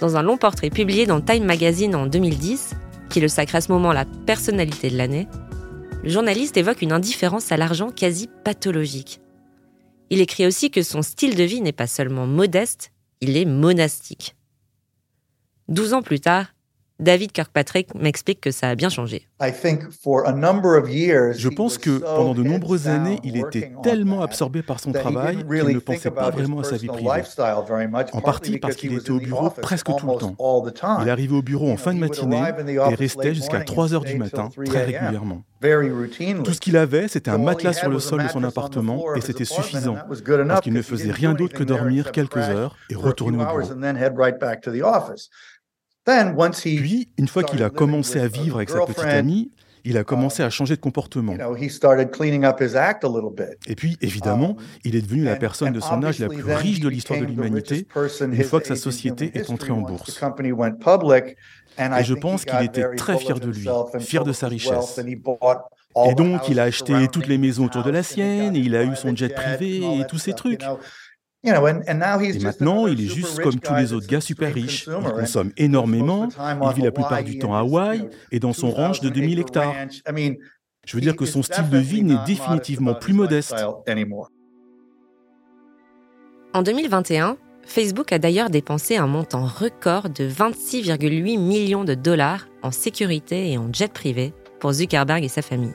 Dans 0.03 0.17
un 0.17 0.21
long 0.21 0.35
portrait 0.35 0.69
publié 0.69 1.05
dans 1.05 1.21
Time 1.21 1.45
Magazine 1.45 1.95
en 1.95 2.07
2010, 2.07 2.73
qui 3.09 3.21
le 3.21 3.29
sacre 3.29 3.55
à 3.55 3.61
ce 3.61 3.71
moment 3.71 3.93
la 3.93 4.03
personnalité 4.03 4.89
de 4.89 4.97
l'année, 4.97 5.29
le 6.03 6.09
journaliste 6.09 6.57
évoque 6.57 6.81
une 6.81 6.91
indifférence 6.91 7.53
à 7.53 7.55
l'argent 7.55 7.89
quasi 7.89 8.27
pathologique. 8.43 9.21
Il 10.09 10.19
écrit 10.19 10.45
aussi 10.45 10.71
que 10.71 10.81
son 10.81 11.03
style 11.03 11.37
de 11.37 11.43
vie 11.43 11.61
n'est 11.61 11.71
pas 11.71 11.87
seulement 11.87 12.27
modeste, 12.27 12.91
il 13.21 13.37
est 13.37 13.45
monastique. 13.45 14.35
Douze 15.69 15.93
ans 15.93 16.01
plus 16.01 16.19
tard, 16.19 16.52
David 17.03 17.33
Kirkpatrick 17.33 17.93
m'explique 17.95 18.39
que 18.39 18.51
ça 18.51 18.69
a 18.69 18.75
bien 18.75 18.87
changé. 18.87 19.27
Je 19.41 19.49
pense 21.49 21.77
que 21.77 21.97
pendant 21.99 22.33
de 22.33 22.43
nombreuses 22.43 22.87
années, 22.87 23.19
il 23.25 23.35
était 23.35 23.73
tellement 23.83 24.21
absorbé 24.21 24.63
par 24.63 24.79
son 24.79 24.93
travail 24.93 25.45
qu'il 25.45 25.75
ne 25.75 25.79
pensait 25.79 26.11
pas 26.11 26.29
vraiment 26.29 26.61
à 26.61 26.63
sa 26.63 26.77
vie 26.77 26.87
privée. 26.87 27.09
En 28.13 28.21
partie 28.21 28.57
parce 28.57 28.77
qu'il 28.77 28.93
était 28.93 29.11
au 29.11 29.19
bureau 29.19 29.49
presque 29.49 29.87
tout 29.97 30.07
le 30.07 30.15
temps. 30.17 30.37
Il 31.01 31.09
arrivait 31.09 31.35
au 31.35 31.41
bureau 31.41 31.69
en 31.69 31.77
fin 31.77 31.93
de 31.93 31.99
matinée 31.99 32.41
et 32.89 32.95
restait 32.95 33.35
jusqu'à 33.35 33.59
3 33.59 33.93
heures 33.93 34.05
du 34.05 34.15
matin, 34.15 34.47
très 34.65 34.85
régulièrement. 34.85 35.43
Tout 36.43 36.53
ce 36.53 36.59
qu'il 36.59 36.75
avait, 36.75 37.07
c'était 37.07 37.31
un 37.31 37.37
matelas 37.37 37.71
sur 37.73 37.89
le 37.89 37.99
sol 37.99 38.23
de 38.23 38.27
son 38.29 38.43
appartement 38.43 39.13
et 39.15 39.21
c'était 39.21 39.45
suffisant 39.45 39.95
parce 40.47 40.61
qu'il 40.61 40.73
ne 40.73 40.81
faisait 40.81 41.11
rien 41.11 41.33
d'autre 41.33 41.53
que 41.53 41.63
dormir 41.63 42.11
quelques 42.13 42.37
heures 42.37 42.77
et 42.89 42.95
retourner 42.95 43.43
au 43.43 43.45
bureau. 43.45 43.61
Puis, 46.05 47.09
une 47.17 47.27
fois 47.27 47.43
qu'il 47.43 47.63
a 47.63 47.69
commencé 47.69 48.19
à 48.19 48.27
vivre 48.27 48.57
avec 48.57 48.69
sa 48.69 48.81
petite 48.81 49.03
amie, 49.03 49.51
il 49.85 49.97
a 49.97 50.03
commencé 50.03 50.43
à 50.43 50.49
changer 50.49 50.75
de 50.75 50.81
comportement. 50.81 51.35
Et 53.67 53.75
puis, 53.75 53.97
évidemment, 54.01 54.43
Um, 54.43 54.57
il 54.83 54.95
est 54.95 55.01
devenu 55.01 55.23
la 55.23 55.35
personne 55.35 55.73
de 55.73 55.79
son 55.79 56.03
âge 56.03 56.19
la 56.19 56.29
plus 56.29 56.43
riche 56.43 56.79
de 56.79 56.89
l'histoire 56.89 57.19
de 57.19 57.25
l'humanité 57.25 57.87
une 58.21 58.43
fois 58.43 58.61
que 58.61 58.67
sa 58.67 58.75
société 58.75 59.31
est 59.33 59.49
entrée 59.49 59.71
en 59.71 59.81
bourse. 59.81 60.21
Et 61.77 62.03
je 62.03 62.13
pense 62.13 62.45
qu'il 62.45 62.61
était 62.61 62.95
très 62.95 63.17
fier 63.17 63.39
de 63.39 63.49
lui, 63.49 63.67
fier 63.99 64.23
de 64.23 64.33
sa 64.33 64.47
richesse. 64.47 64.99
Et 66.05 66.15
donc, 66.15 66.49
il 66.49 66.59
a 66.59 66.63
acheté 66.63 67.07
toutes 67.11 67.27
les 67.27 67.37
maisons 67.37 67.65
autour 67.65 67.83
de 67.83 67.91
la 67.91 68.03
sienne, 68.03 68.55
et 68.55 68.59
il 68.59 68.75
a 68.75 68.83
eu 68.83 68.95
son 68.95 69.15
jet 69.15 69.29
privé 69.29 69.99
et 69.99 70.05
tous 70.07 70.17
ces 70.17 70.33
trucs. 70.33 70.63
Et 71.45 72.39
maintenant, 72.39 72.87
il 72.87 73.01
est 73.01 73.13
juste 73.13 73.41
comme 73.41 73.59
tous 73.59 73.75
les 73.75 73.91
autres 73.91 74.07
gars 74.07 74.21
super 74.21 74.53
riches. 74.53 74.87
Il 74.87 75.11
consomme 75.11 75.51
énormément, 75.57 76.29
il 76.29 76.73
vit 76.75 76.81
la 76.81 76.91
plupart 76.91 77.23
du 77.23 77.37
temps 77.37 77.53
à 77.53 77.59
Hawaï 77.59 78.09
et 78.31 78.39
dans 78.39 78.53
son 78.53 78.71
ranch 78.71 79.01
de 79.01 79.09
2000 79.09 79.39
hectares. 79.39 79.75
Je 80.85 80.97
veux 80.97 81.01
dire 81.01 81.15
que 81.15 81.25
son 81.25 81.43
style 81.43 81.69
de 81.69 81.77
vie 81.77 82.03
n'est 82.03 82.23
définitivement 82.25 82.93
plus 82.93 83.13
modeste. 83.13 83.55
En 86.53 86.61
2021, 86.61 87.37
Facebook 87.65 88.11
a 88.11 88.19
d'ailleurs 88.19 88.49
dépensé 88.49 88.97
un 88.97 89.07
montant 89.07 89.45
record 89.45 90.09
de 90.09 90.27
26,8 90.27 91.39
millions 91.39 91.83
de 91.83 91.93
dollars 91.93 92.47
en 92.61 92.71
sécurité 92.71 93.51
et 93.51 93.57
en 93.57 93.71
jet 93.71 93.91
privé 93.91 94.33
pour 94.59 94.73
Zuckerberg 94.73 95.23
et 95.23 95.29
sa 95.29 95.41
famille. 95.41 95.73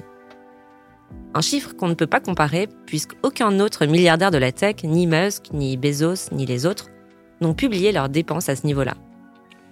Un 1.35 1.41
chiffre 1.41 1.75
qu'on 1.75 1.89
ne 1.89 1.95
peut 1.95 2.07
pas 2.07 2.21
comparer 2.21 2.69
puisqu'aucun 2.87 3.61
autre 3.61 3.87
milliardaire 3.87 4.31
de 4.31 4.39
la 4.39 4.53
tech, 4.53 4.77
ni 4.85 5.07
Musk, 5.07 5.53
ni 5.53 5.77
Bezos, 5.77 6.33
ni 6.33 6.47
les 6.47 6.67
autres, 6.67 6.89
n'ont 7.41 7.55
publié 7.55 7.93
leurs 7.93 8.09
dépenses 8.09 8.49
à 8.49 8.57
ce 8.57 8.67
niveau-là. 8.67 8.95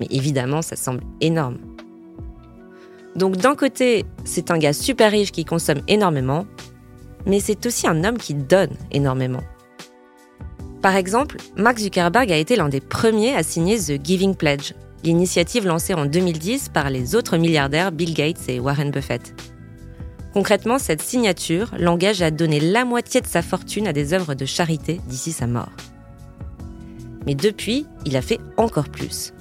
Mais 0.01 0.07
évidemment, 0.11 0.63
ça 0.63 0.77
semble 0.77 1.03
énorme. 1.21 1.59
Donc 3.17 3.37
d'un 3.37 3.55
côté, 3.55 4.05
c'est 4.25 4.51
un 4.51 4.59
gars 4.59 4.75
super 4.75 5.11
riche 5.11 5.33
qui 5.33 5.45
consomme 5.45 5.81
énormément, 5.89 6.47
mais 7.25 7.41
c'est 7.41 7.65
aussi 7.67 7.89
un 7.89 8.05
homme 8.05 8.19
qui 8.19 8.35
donne 8.35 8.77
énormément. 8.93 9.43
Par 10.83 10.95
exemple, 10.95 11.39
Mark 11.57 11.79
Zuckerberg 11.79 12.31
a 12.31 12.37
été 12.37 12.55
l'un 12.55 12.69
des 12.69 12.81
premiers 12.81 13.35
à 13.35 13.43
signer 13.43 13.79
The 13.79 14.05
Giving 14.05 14.37
Pledge, 14.37 14.75
l'initiative 15.03 15.67
lancée 15.67 15.95
en 15.95 16.07
2010 16.07 16.69
par 16.69 16.91
les 16.91 17.17
autres 17.17 17.39
milliardaires 17.39 17.91
Bill 17.91 18.15
Gates 18.15 18.49
et 18.49 18.61
Warren 18.61 18.91
Buffett. 18.91 19.35
Concrètement, 20.37 20.79
cette 20.79 21.01
signature 21.01 21.71
l'engage 21.79 22.21
à 22.21 22.31
donner 22.31 22.61
la 22.61 22.85
moitié 22.85 23.23
de 23.23 23.27
sa 23.27 23.41
fortune 23.41 23.89
à 23.89 23.95
des 23.95 24.13
œuvres 24.13 24.35
de 24.35 24.45
charité 24.45 25.01
d'ici 25.09 25.33
sa 25.33 25.47
mort. 25.47 25.73
Mais 27.25 27.35
depuis, 27.35 27.87
il 28.05 28.19
a 28.19 28.21
fait 28.21 28.39
encore 28.59 28.91
plus. 28.91 29.33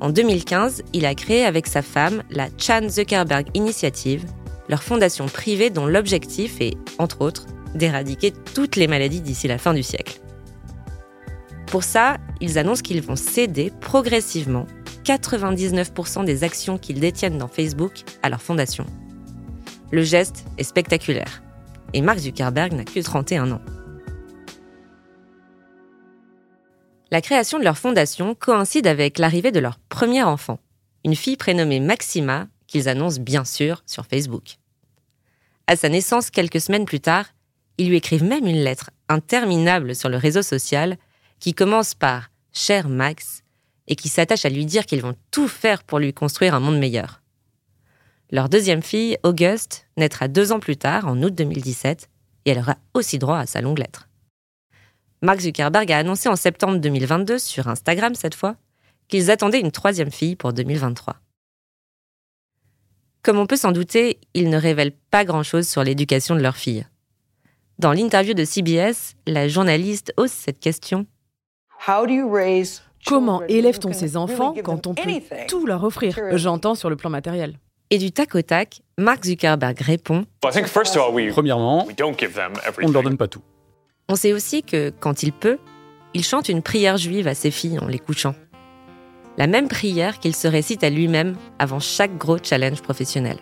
En 0.00 0.08
2015, 0.08 0.82
il 0.94 1.04
a 1.04 1.14
créé 1.14 1.44
avec 1.44 1.66
sa 1.66 1.82
femme 1.82 2.22
la 2.30 2.48
Chan 2.56 2.88
Zuckerberg 2.88 3.48
Initiative, 3.52 4.24
leur 4.70 4.82
fondation 4.82 5.26
privée 5.26 5.68
dont 5.68 5.86
l'objectif 5.86 6.58
est, 6.62 6.72
entre 6.98 7.20
autres, 7.20 7.44
d'éradiquer 7.74 8.32
toutes 8.54 8.76
les 8.76 8.86
maladies 8.86 9.20
d'ici 9.20 9.46
la 9.46 9.58
fin 9.58 9.74
du 9.74 9.82
siècle. 9.82 10.22
Pour 11.66 11.84
ça, 11.84 12.16
ils 12.40 12.56
annoncent 12.56 12.80
qu'ils 12.80 13.02
vont 13.02 13.16
céder 13.16 13.70
progressivement 13.82 14.66
99% 15.04 16.24
des 16.24 16.44
actions 16.44 16.78
qu'ils 16.78 17.00
détiennent 17.00 17.36
dans 17.36 17.46
Facebook 17.46 18.04
à 18.22 18.30
leur 18.30 18.40
fondation. 18.40 18.86
Le 19.90 20.02
geste 20.02 20.44
est 20.58 20.64
spectaculaire. 20.64 21.42
Et 21.92 22.00
Mark 22.00 22.18
Zuckerberg 22.18 22.72
n'a 22.72 22.84
que 22.84 23.00
31 23.00 23.52
ans. 23.52 23.60
La 27.10 27.20
création 27.20 27.58
de 27.58 27.64
leur 27.64 27.78
fondation 27.78 28.34
coïncide 28.34 28.86
avec 28.86 29.18
l'arrivée 29.18 29.52
de 29.52 29.60
leur 29.60 29.78
premier 29.78 30.22
enfant, 30.24 30.58
une 31.04 31.14
fille 31.14 31.36
prénommée 31.36 31.78
Maxima, 31.78 32.48
qu'ils 32.66 32.88
annoncent 32.88 33.20
bien 33.20 33.44
sûr 33.44 33.82
sur 33.86 34.06
Facebook. 34.06 34.56
À 35.66 35.76
sa 35.76 35.88
naissance 35.88 36.30
quelques 36.30 36.60
semaines 36.60 36.86
plus 36.86 37.00
tard, 37.00 37.26
ils 37.78 37.88
lui 37.88 37.96
écrivent 37.96 38.24
même 38.24 38.46
une 38.46 38.62
lettre 38.62 38.90
interminable 39.08 39.94
sur 39.94 40.08
le 40.08 40.16
réseau 40.16 40.42
social 40.42 40.96
qui 41.40 41.54
commence 41.54 41.94
par 41.94 42.30
Cher 42.52 42.88
Max 42.88 43.42
et 43.86 43.96
qui 43.96 44.08
s'attache 44.08 44.44
à 44.44 44.48
lui 44.48 44.64
dire 44.64 44.86
qu'ils 44.86 45.02
vont 45.02 45.16
tout 45.30 45.48
faire 45.48 45.84
pour 45.84 45.98
lui 45.98 46.12
construire 46.12 46.54
un 46.54 46.60
monde 46.60 46.78
meilleur. 46.78 47.20
Leur 48.34 48.48
deuxième 48.48 48.82
fille, 48.82 49.16
Auguste, 49.22 49.86
naîtra 49.96 50.26
deux 50.26 50.50
ans 50.50 50.58
plus 50.58 50.76
tard, 50.76 51.06
en 51.06 51.22
août 51.22 51.32
2017, 51.32 52.08
et 52.44 52.50
elle 52.50 52.58
aura 52.58 52.78
aussi 52.92 53.20
droit 53.20 53.38
à 53.38 53.46
sa 53.46 53.60
longue 53.60 53.78
lettre. 53.78 54.08
Mark 55.22 55.38
Zuckerberg 55.38 55.92
a 55.92 55.98
annoncé 55.98 56.28
en 56.28 56.34
septembre 56.34 56.78
2022, 56.78 57.38
sur 57.38 57.68
Instagram 57.68 58.16
cette 58.16 58.34
fois, 58.34 58.56
qu'ils 59.06 59.30
attendaient 59.30 59.60
une 59.60 59.70
troisième 59.70 60.10
fille 60.10 60.34
pour 60.34 60.52
2023. 60.52 61.14
Comme 63.22 63.38
on 63.38 63.46
peut 63.46 63.54
s'en 63.54 63.70
douter, 63.70 64.18
ils 64.34 64.50
ne 64.50 64.58
révèlent 64.58 64.96
pas 65.12 65.24
grand-chose 65.24 65.68
sur 65.68 65.84
l'éducation 65.84 66.34
de 66.34 66.40
leur 66.40 66.56
fille. 66.56 66.84
Dans 67.78 67.92
l'interview 67.92 68.34
de 68.34 68.44
CBS, 68.44 69.14
la 69.28 69.46
journaliste 69.46 70.12
ose 70.16 70.32
cette 70.32 70.58
question 70.58 71.06
Comment 73.06 73.44
élève-t-on 73.44 73.92
ses 73.92 74.16
enfants 74.16 74.56
quand 74.64 74.88
on 74.88 74.94
peut 74.96 75.22
tout 75.46 75.66
leur 75.66 75.84
offrir? 75.84 76.18
J'entends 76.32 76.74
sur 76.74 76.90
le 76.90 76.96
plan 76.96 77.10
matériel. 77.10 77.60
Et 77.94 77.98
du 77.98 78.10
tac 78.10 78.34
au 78.34 78.42
tac, 78.42 78.80
Mark 78.98 79.24
Zuckerberg 79.24 79.80
répond 79.80 80.24
Premièrement, 80.40 81.86
on 81.86 82.88
ne 82.88 82.92
leur 82.92 83.04
donne 83.04 83.16
pas 83.16 83.28
tout. 83.28 83.42
On 84.08 84.16
sait 84.16 84.32
aussi 84.32 84.64
que, 84.64 84.92
quand 84.98 85.22
il 85.22 85.32
peut, 85.32 85.58
il 86.12 86.24
chante 86.24 86.48
une 86.48 86.60
prière 86.60 86.96
juive 86.96 87.28
à 87.28 87.34
ses 87.34 87.52
filles 87.52 87.78
en 87.78 87.86
les 87.86 88.00
couchant. 88.00 88.34
La 89.38 89.46
même 89.46 89.68
prière 89.68 90.18
qu'il 90.18 90.34
se 90.34 90.48
récite 90.48 90.82
à 90.82 90.90
lui-même 90.90 91.36
avant 91.60 91.78
chaque 91.78 92.18
gros 92.18 92.38
challenge 92.42 92.82
professionnel. 92.82 93.36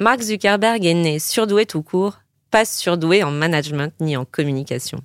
Mark 0.00 0.22
Zuckerberg 0.22 0.86
est 0.86 0.94
né 0.94 1.18
surdoué 1.18 1.66
tout 1.66 1.82
court, 1.82 2.20
pas 2.52 2.64
surdoué 2.64 3.24
en 3.24 3.32
management 3.32 3.92
ni 4.00 4.16
en 4.16 4.24
communication. 4.24 5.00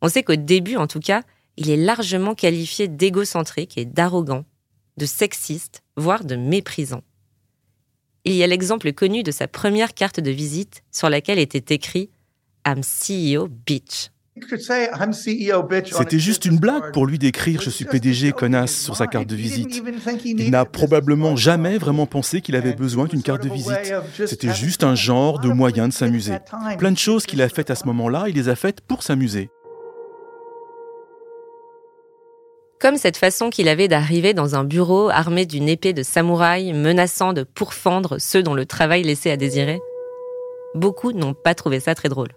On 0.00 0.08
sait 0.08 0.22
qu'au 0.22 0.36
début, 0.36 0.76
en 0.76 0.86
tout 0.86 1.00
cas, 1.00 1.24
il 1.56 1.68
est 1.68 1.76
largement 1.76 2.36
qualifié 2.36 2.86
d'égocentrique 2.86 3.76
et 3.76 3.84
d'arrogant, 3.84 4.44
de 4.98 5.06
sexiste, 5.06 5.82
voire 5.96 6.24
de 6.24 6.36
méprisant. 6.36 7.02
Il 8.24 8.34
y 8.34 8.44
a 8.44 8.46
l'exemple 8.46 8.92
connu 8.92 9.24
de 9.24 9.32
sa 9.32 9.48
première 9.48 9.94
carte 9.94 10.20
de 10.20 10.30
visite 10.30 10.84
sur 10.92 11.10
laquelle 11.10 11.40
était 11.40 11.74
écrit 11.74 12.08
I'm 12.64 12.82
CEO 12.82 13.48
bitch. 13.48 14.11
C'était 14.40 16.18
juste 16.18 16.46
une 16.46 16.58
blague 16.58 16.92
pour 16.92 17.06
lui 17.06 17.18
d'écrire 17.18 17.60
Je 17.60 17.68
suis 17.68 17.84
PDG, 17.84 18.32
connasse 18.32 18.74
sur 18.74 18.96
sa 18.96 19.06
carte 19.06 19.26
de 19.26 19.36
visite. 19.36 19.82
Il 20.24 20.50
n'a 20.50 20.64
probablement 20.64 21.36
jamais 21.36 21.76
vraiment 21.76 22.06
pensé 22.06 22.40
qu'il 22.40 22.56
avait 22.56 22.72
besoin 22.72 23.06
d'une 23.06 23.22
carte 23.22 23.42
de 23.42 23.50
visite. 23.50 23.94
C'était 24.26 24.54
juste 24.54 24.84
un 24.84 24.94
genre 24.94 25.38
de 25.38 25.48
moyen 25.48 25.88
de 25.88 25.92
s'amuser. 25.92 26.38
Plein 26.78 26.92
de 26.92 26.98
choses 26.98 27.26
qu'il 27.26 27.42
a 27.42 27.48
faites 27.48 27.70
à 27.70 27.74
ce 27.74 27.84
moment-là, 27.86 28.24
il 28.28 28.34
les 28.34 28.48
a 28.48 28.56
faites 28.56 28.80
pour 28.80 29.02
s'amuser. 29.02 29.50
Comme 32.80 32.96
cette 32.96 33.18
façon 33.18 33.50
qu'il 33.50 33.68
avait 33.68 33.86
d'arriver 33.86 34.34
dans 34.34 34.56
un 34.56 34.64
bureau 34.64 35.08
armé 35.10 35.46
d'une 35.46 35.68
épée 35.68 35.92
de 35.92 36.02
samouraï 36.02 36.72
menaçant 36.72 37.32
de 37.32 37.44
pourfendre 37.44 38.16
ceux 38.18 38.42
dont 38.42 38.54
le 38.54 38.66
travail 38.66 39.04
laissait 39.04 39.30
à 39.30 39.36
désirer. 39.36 39.78
Beaucoup 40.74 41.12
n'ont 41.12 41.34
pas 41.34 41.54
trouvé 41.54 41.78
ça 41.78 41.94
très 41.94 42.08
drôle 42.08 42.30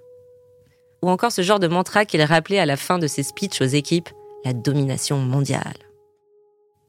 ou 1.06 1.10
encore 1.10 1.32
ce 1.32 1.44
genre 1.44 1.60
de 1.60 1.68
mantra 1.68 2.04
qu'il 2.04 2.24
rappelait 2.24 2.58
à 2.58 2.66
la 2.66 2.78
fin 2.78 2.98
de 2.98 3.06
ses 3.06 3.22
speeches 3.22 3.62
aux 3.62 3.66
équipes, 3.66 4.10
la 4.44 4.54
domination 4.54 5.18
mondiale. 5.18 5.76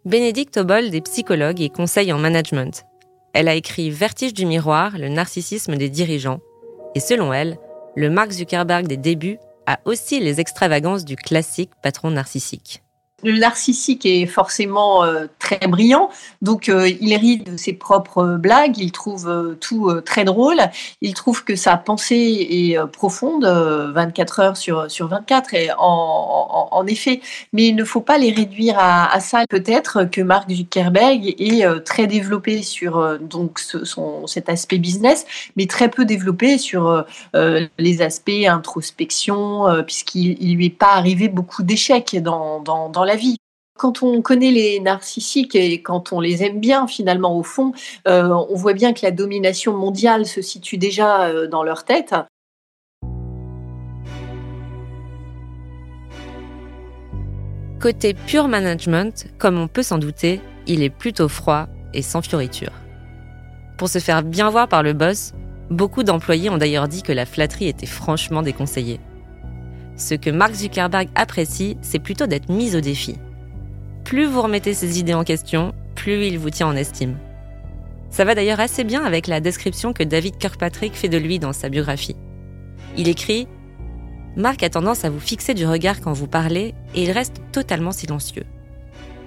Bénédicte 0.07 0.57
Obold 0.57 0.95
est 0.95 1.03
psychologue 1.03 1.61
et 1.61 1.69
conseille 1.69 2.15
en 2.15 2.19
management. 2.19 2.87
Elle 3.35 3.47
a 3.47 3.55
écrit 3.55 3.91
Vertige 3.91 4.33
du 4.33 4.47
miroir, 4.47 4.97
le 4.97 5.11
narcissisme 5.11 5.77
des 5.77 5.91
dirigeants, 5.91 6.41
et 6.95 7.01
selon 7.01 7.35
elle, 7.35 7.59
le 7.95 8.09
Mark 8.09 8.31
Zuckerberg 8.31 8.87
des 8.87 8.97
débuts 8.97 9.37
a 9.67 9.81
aussi 9.85 10.19
les 10.19 10.41
extravagances 10.41 11.05
du 11.05 11.17
classique 11.17 11.73
patron 11.83 12.11
narcissique. 12.11 12.83
Le 13.27 13.41
narcissique 13.41 14.07
est 14.07 14.27
forcément 14.27 15.03
euh, 15.03 15.27
très 15.41 15.67
brillant, 15.67 16.11
donc 16.43 16.69
euh, 16.69 16.89
il 17.01 17.13
rit 17.17 17.39
de 17.39 17.57
ses 17.57 17.73
propres 17.73 18.37
blagues, 18.39 18.79
il 18.79 18.93
trouve 18.93 19.29
euh, 19.29 19.57
tout 19.61 19.91
très 20.03 20.23
drôle, 20.23 20.61
il 21.01 21.13
trouve 21.13 21.43
que 21.43 21.57
sa 21.57 21.77
pensée 21.77 22.47
est 22.49 22.79
profonde, 22.93 23.45
24 23.45 24.39
heures 24.41 24.57
sur, 24.57 24.89
sur 24.89 25.09
24, 25.09 25.55
et 25.55 25.71
en, 25.77 26.85
effet, 26.87 27.21
mais 27.53 27.67
il 27.67 27.75
ne 27.75 27.83
faut 27.83 28.01
pas 28.01 28.17
les 28.17 28.31
réduire 28.31 28.77
à, 28.79 29.19
ça. 29.19 29.43
Peut-être 29.49 30.05
que 30.05 30.21
Mark 30.21 30.49
Zuckerberg 30.49 31.35
est 31.41 31.85
très 31.85 32.07
développé 32.07 32.63
sur 32.63 33.19
donc 33.19 33.59
son, 33.59 34.29
cet 34.29 34.49
aspect 34.49 34.79
business, 34.79 35.27
mais 35.57 35.67
très 35.67 35.89
peu 35.89 36.05
développé 36.05 36.59
sur 36.59 37.05
les 37.35 38.03
aspects 38.03 38.31
introspection, 38.47 39.83
puisqu'il 39.85 40.55
lui 40.55 40.67
est 40.67 40.71
pas 40.71 40.95
arrivé 40.95 41.29
beaucoup 41.29 41.65
d'échecs 41.65 42.17
dans, 42.23 42.61
dans, 42.61 43.05
Quand 43.79 44.03
on 44.03 44.23
connaît 44.23 44.51
les 44.51 44.81
narcissiques 44.81 45.55
et 45.55 45.83
quand 45.83 46.13
on 46.13 46.21
les 46.21 46.43
aime 46.43 46.61
bien, 46.61 46.87
finalement, 46.87 47.37
au 47.37 47.43
fond, 47.43 47.73
euh, 48.09 48.29
on 48.49 48.55
voit 48.55 48.73
bien 48.73 48.95
que 48.95 49.01
la 49.03 49.11
domination 49.11 49.77
mondiale 49.77 50.25
se 50.25 50.41
situe 50.41 50.79
déjà 50.79 51.27
euh, 51.27 51.47
dans 51.47 51.63
leur 51.63 51.85
tête. 51.85 52.15
Côté 57.81 58.15
pure 58.15 58.49
management, 58.49 59.27
comme 59.37 59.59
on 59.59 59.69
peut 59.69 59.83
s'en 59.83 59.99
douter, 59.99 60.41
il 60.67 60.83
est 60.83 60.91
plutôt 60.91 61.29
froid 61.29 61.67
et 61.93 62.01
sans 62.01 62.23
fioriture. 62.23 62.73
Pour 63.77 63.91
se 63.91 63.99
faire 63.99 64.23
bien 64.23 64.49
voir 64.49 64.69
par 64.69 64.83
le 64.83 64.95
boss, 64.95 65.35
beaucoup 65.69 66.03
d'employés 66.03 66.49
ont 66.49 66.57
d'ailleurs 66.57 66.89
dit 66.89 67.03
que 67.03 67.13
la 67.13 67.27
flatterie 67.27 67.69
était 67.69 67.85
franchement 67.85 68.41
déconseillée. 68.41 69.01
Ce 69.97 70.15
que 70.15 70.31
Mark 70.31 70.55
Zuckerberg 70.55 71.09
apprécie, 71.15 71.77
c'est 71.81 71.99
plutôt 71.99 72.27
d'être 72.27 72.51
mis 72.51 72.77
au 72.77 72.81
défi. 72.81 73.17
Plus 74.05 74.27
vous 74.27 74.43
remettez 74.43 74.75
ses 74.75 74.99
idées 74.99 75.15
en 75.15 75.25
question, 75.25 75.75
plus 75.95 76.27
il 76.27 76.39
vous 76.39 76.51
tient 76.51 76.69
en 76.69 76.77
estime. 76.77 77.17
Ça 78.11 78.25
va 78.25 78.35
d'ailleurs 78.35 78.61
assez 78.61 78.85
bien 78.85 79.05
avec 79.05 79.27
la 79.27 79.41
description 79.41 79.93
que 79.93 80.05
David 80.05 80.39
Kirkpatrick 80.39 80.95
fait 80.95 81.09
de 81.09 81.19
lui 81.19 81.39
dans 81.39 81.53
sa 81.53 81.69
biographie. 81.69 82.17
Il 82.97 83.09
écrit 83.09 83.49
Mark 84.37 84.63
a 84.63 84.71
tendance 84.71 85.05
à 85.05 85.11
vous 85.11 85.21
fixer 85.21 85.55
du 85.55 85.67
regard 85.67 86.01
quand 86.01 86.13
vous 86.13 86.27
parlez 86.27 86.75
et 86.95 87.03
il 87.03 87.11
reste 87.11 87.41
totalement 87.53 87.93
silencieux. 87.93 88.45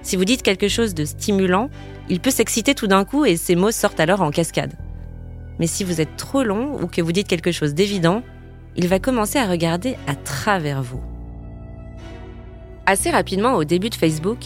Si 0.02 0.16
vous 0.16 0.24
dites 0.24 0.42
quelque 0.42 0.68
chose 0.68 0.94
de 0.94 1.04
stimulant, 1.04 1.68
il 2.08 2.20
peut 2.20 2.30
s'exciter 2.30 2.74
tout 2.74 2.86
d'un 2.86 3.04
coup 3.04 3.24
et 3.24 3.36
ses 3.36 3.56
mots 3.56 3.72
sortent 3.72 4.00
alors 4.00 4.22
en 4.22 4.30
cascade. 4.30 4.74
Mais 5.58 5.66
si 5.66 5.84
vous 5.84 6.00
êtes 6.00 6.16
trop 6.16 6.42
long 6.42 6.80
ou 6.80 6.86
que 6.86 7.02
vous 7.02 7.12
dites 7.12 7.28
quelque 7.28 7.52
chose 7.52 7.74
d'évident, 7.74 8.22
il 8.76 8.88
va 8.88 8.98
commencer 8.98 9.38
à 9.38 9.48
regarder 9.48 9.96
à 10.06 10.14
travers 10.14 10.82
vous. 10.82 11.00
Assez 12.86 13.10
rapidement, 13.10 13.54
au 13.54 13.64
début 13.64 13.90
de 13.90 13.94
Facebook, 13.94 14.38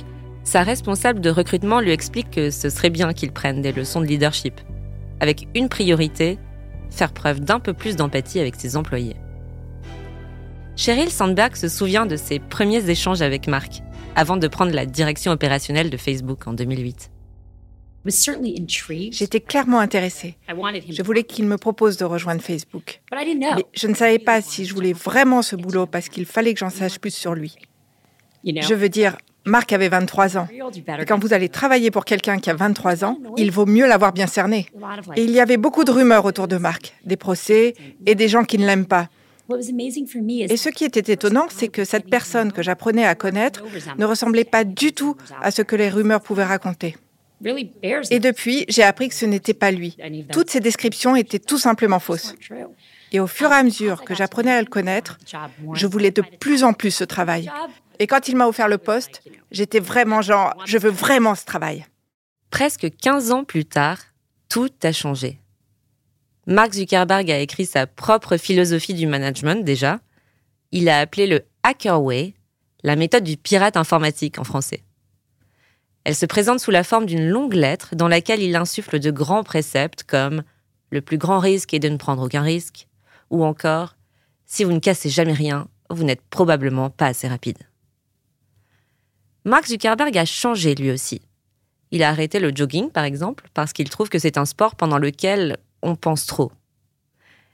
sa 0.42 0.62
responsable 0.62 1.20
de 1.20 1.30
recrutement 1.30 1.80
lui 1.80 1.92
explique 1.92 2.30
que 2.30 2.50
ce 2.50 2.68
serait 2.68 2.90
bien 2.90 3.12
qu'il 3.12 3.32
prenne 3.32 3.62
des 3.62 3.72
leçons 3.72 4.00
de 4.00 4.06
leadership, 4.06 4.60
avec 5.20 5.48
une 5.54 5.68
priorité, 5.68 6.38
faire 6.90 7.12
preuve 7.12 7.40
d'un 7.40 7.60
peu 7.60 7.72
plus 7.72 7.96
d'empathie 7.96 8.40
avec 8.40 8.56
ses 8.56 8.76
employés. 8.76 9.16
Sheryl 10.76 11.10
Sandberg 11.10 11.56
se 11.56 11.68
souvient 11.68 12.04
de 12.04 12.16
ses 12.16 12.38
premiers 12.38 12.90
échanges 12.90 13.22
avec 13.22 13.46
Mark, 13.46 13.82
avant 14.16 14.36
de 14.36 14.48
prendre 14.48 14.72
la 14.72 14.86
direction 14.86 15.32
opérationnelle 15.32 15.90
de 15.90 15.96
Facebook 15.96 16.46
en 16.46 16.52
2008. 16.52 17.13
J'étais 19.12 19.40
clairement 19.40 19.80
intéressée. 19.80 20.36
Je 20.90 21.02
voulais 21.02 21.24
qu'il 21.24 21.46
me 21.46 21.56
propose 21.56 21.96
de 21.96 22.04
rejoindre 22.04 22.42
Facebook. 22.42 23.00
Mais 23.12 23.64
je 23.74 23.86
ne 23.86 23.94
savais 23.94 24.18
pas 24.18 24.42
si 24.42 24.64
je 24.64 24.74
voulais 24.74 24.92
vraiment 24.92 25.42
ce 25.42 25.56
boulot 25.56 25.86
parce 25.86 26.08
qu'il 26.08 26.26
fallait 26.26 26.52
que 26.54 26.60
j'en 26.60 26.70
sache 26.70 26.98
plus 26.98 27.14
sur 27.14 27.34
lui. 27.34 27.56
Je 28.44 28.74
veux 28.74 28.88
dire, 28.90 29.16
Marc 29.46 29.72
avait 29.72 29.88
23 29.88 30.36
ans. 30.38 30.48
Et 30.98 31.04
quand 31.06 31.18
vous 31.18 31.32
allez 31.32 31.48
travailler 31.48 31.90
pour 31.90 32.04
quelqu'un 32.04 32.38
qui 32.38 32.50
a 32.50 32.54
23 32.54 33.04
ans, 33.04 33.18
il 33.36 33.50
vaut 33.50 33.66
mieux 33.66 33.86
l'avoir 33.86 34.12
bien 34.12 34.26
cerné. 34.26 34.66
Et 35.16 35.24
il 35.24 35.30
y 35.30 35.40
avait 35.40 35.56
beaucoup 35.56 35.84
de 35.84 35.90
rumeurs 35.90 36.24
autour 36.24 36.48
de 36.48 36.56
Marc, 36.56 36.94
des 37.04 37.16
procès 37.16 37.74
et 38.06 38.14
des 38.14 38.28
gens 38.28 38.44
qui 38.44 38.58
ne 38.58 38.66
l'aiment 38.66 38.86
pas. 38.86 39.08
Et 39.50 40.56
ce 40.56 40.68
qui 40.70 40.84
était 40.84 41.12
étonnant, 41.12 41.46
c'est 41.50 41.68
que 41.68 41.84
cette 41.84 42.08
personne 42.08 42.52
que 42.52 42.62
j'apprenais 42.62 43.04
à 43.04 43.14
connaître 43.14 43.62
ne 43.98 44.04
ressemblait 44.06 44.44
pas 44.44 44.64
du 44.64 44.92
tout 44.92 45.16
à 45.42 45.50
ce 45.50 45.60
que 45.60 45.76
les 45.76 45.90
rumeurs 45.90 46.22
pouvaient 46.22 46.44
raconter. 46.44 46.96
Et 48.10 48.20
depuis, 48.20 48.64
j'ai 48.68 48.82
appris 48.82 49.08
que 49.08 49.14
ce 49.14 49.26
n'était 49.26 49.54
pas 49.54 49.70
lui. 49.70 49.96
Toutes 50.32 50.50
ces 50.50 50.60
descriptions 50.60 51.16
étaient 51.16 51.38
tout 51.38 51.58
simplement 51.58 51.98
fausses. 51.98 52.34
Et 53.12 53.20
au 53.20 53.26
fur 53.26 53.50
et 53.50 53.54
à 53.54 53.62
mesure 53.62 54.02
que 54.02 54.14
j'apprenais 54.14 54.52
à 54.52 54.60
le 54.60 54.66
connaître, 54.66 55.18
je 55.72 55.86
voulais 55.86 56.10
de 56.10 56.22
plus 56.40 56.64
en 56.64 56.72
plus 56.72 56.90
ce 56.90 57.04
travail. 57.04 57.50
Et 57.98 58.06
quand 58.06 58.28
il 58.28 58.36
m'a 58.36 58.48
offert 58.48 58.68
le 58.68 58.78
poste, 58.78 59.22
j'étais 59.50 59.78
vraiment 59.78 60.22
genre, 60.22 60.54
je 60.64 60.78
veux 60.78 60.90
vraiment 60.90 61.34
ce 61.34 61.44
travail. 61.44 61.86
Presque 62.50 62.88
15 62.96 63.30
ans 63.30 63.44
plus 63.44 63.64
tard, 63.64 63.98
tout 64.48 64.70
a 64.82 64.92
changé. 64.92 65.38
Mark 66.46 66.72
Zuckerberg 66.72 67.30
a 67.30 67.38
écrit 67.38 67.66
sa 67.66 67.86
propre 67.86 68.36
philosophie 68.36 68.94
du 68.94 69.06
management 69.06 69.64
déjà. 69.64 70.00
Il 70.72 70.88
a 70.88 70.98
appelé 70.98 71.26
le 71.26 71.42
Hacker 71.62 72.02
Way, 72.02 72.34
la 72.82 72.96
méthode 72.96 73.24
du 73.24 73.36
pirate 73.36 73.76
informatique 73.76 74.38
en 74.38 74.44
français. 74.44 74.82
Elle 76.04 76.14
se 76.14 76.26
présente 76.26 76.60
sous 76.60 76.70
la 76.70 76.84
forme 76.84 77.06
d'une 77.06 77.28
longue 77.28 77.54
lettre 77.54 77.96
dans 77.96 78.08
laquelle 78.08 78.42
il 78.42 78.56
insuffle 78.56 78.98
de 78.98 79.10
grands 79.10 79.42
préceptes 79.42 80.04
comme 80.04 80.42
le 80.90 81.00
plus 81.00 81.18
grand 81.18 81.38
risque 81.38 81.74
est 81.74 81.80
de 81.80 81.88
ne 81.88 81.96
prendre 81.96 82.22
aucun 82.22 82.42
risque, 82.42 82.86
ou 83.30 83.44
encore 83.44 83.96
si 84.46 84.64
vous 84.64 84.72
ne 84.72 84.78
cassez 84.78 85.08
jamais 85.08 85.32
rien, 85.32 85.66
vous 85.90 86.04
n'êtes 86.04 86.22
probablement 86.22 86.90
pas 86.90 87.06
assez 87.06 87.26
rapide. 87.26 87.58
Mark 89.44 89.66
Zuckerberg 89.66 90.16
a 90.16 90.24
changé 90.24 90.74
lui 90.74 90.90
aussi. 90.90 91.22
Il 91.90 92.02
a 92.02 92.10
arrêté 92.10 92.38
le 92.38 92.52
jogging, 92.54 92.90
par 92.90 93.04
exemple, 93.04 93.48
parce 93.54 93.72
qu'il 93.72 93.88
trouve 93.88 94.08
que 94.08 94.18
c'est 94.18 94.38
un 94.38 94.44
sport 94.44 94.74
pendant 94.74 94.98
lequel 94.98 95.58
on 95.82 95.96
pense 95.96 96.26
trop. 96.26 96.52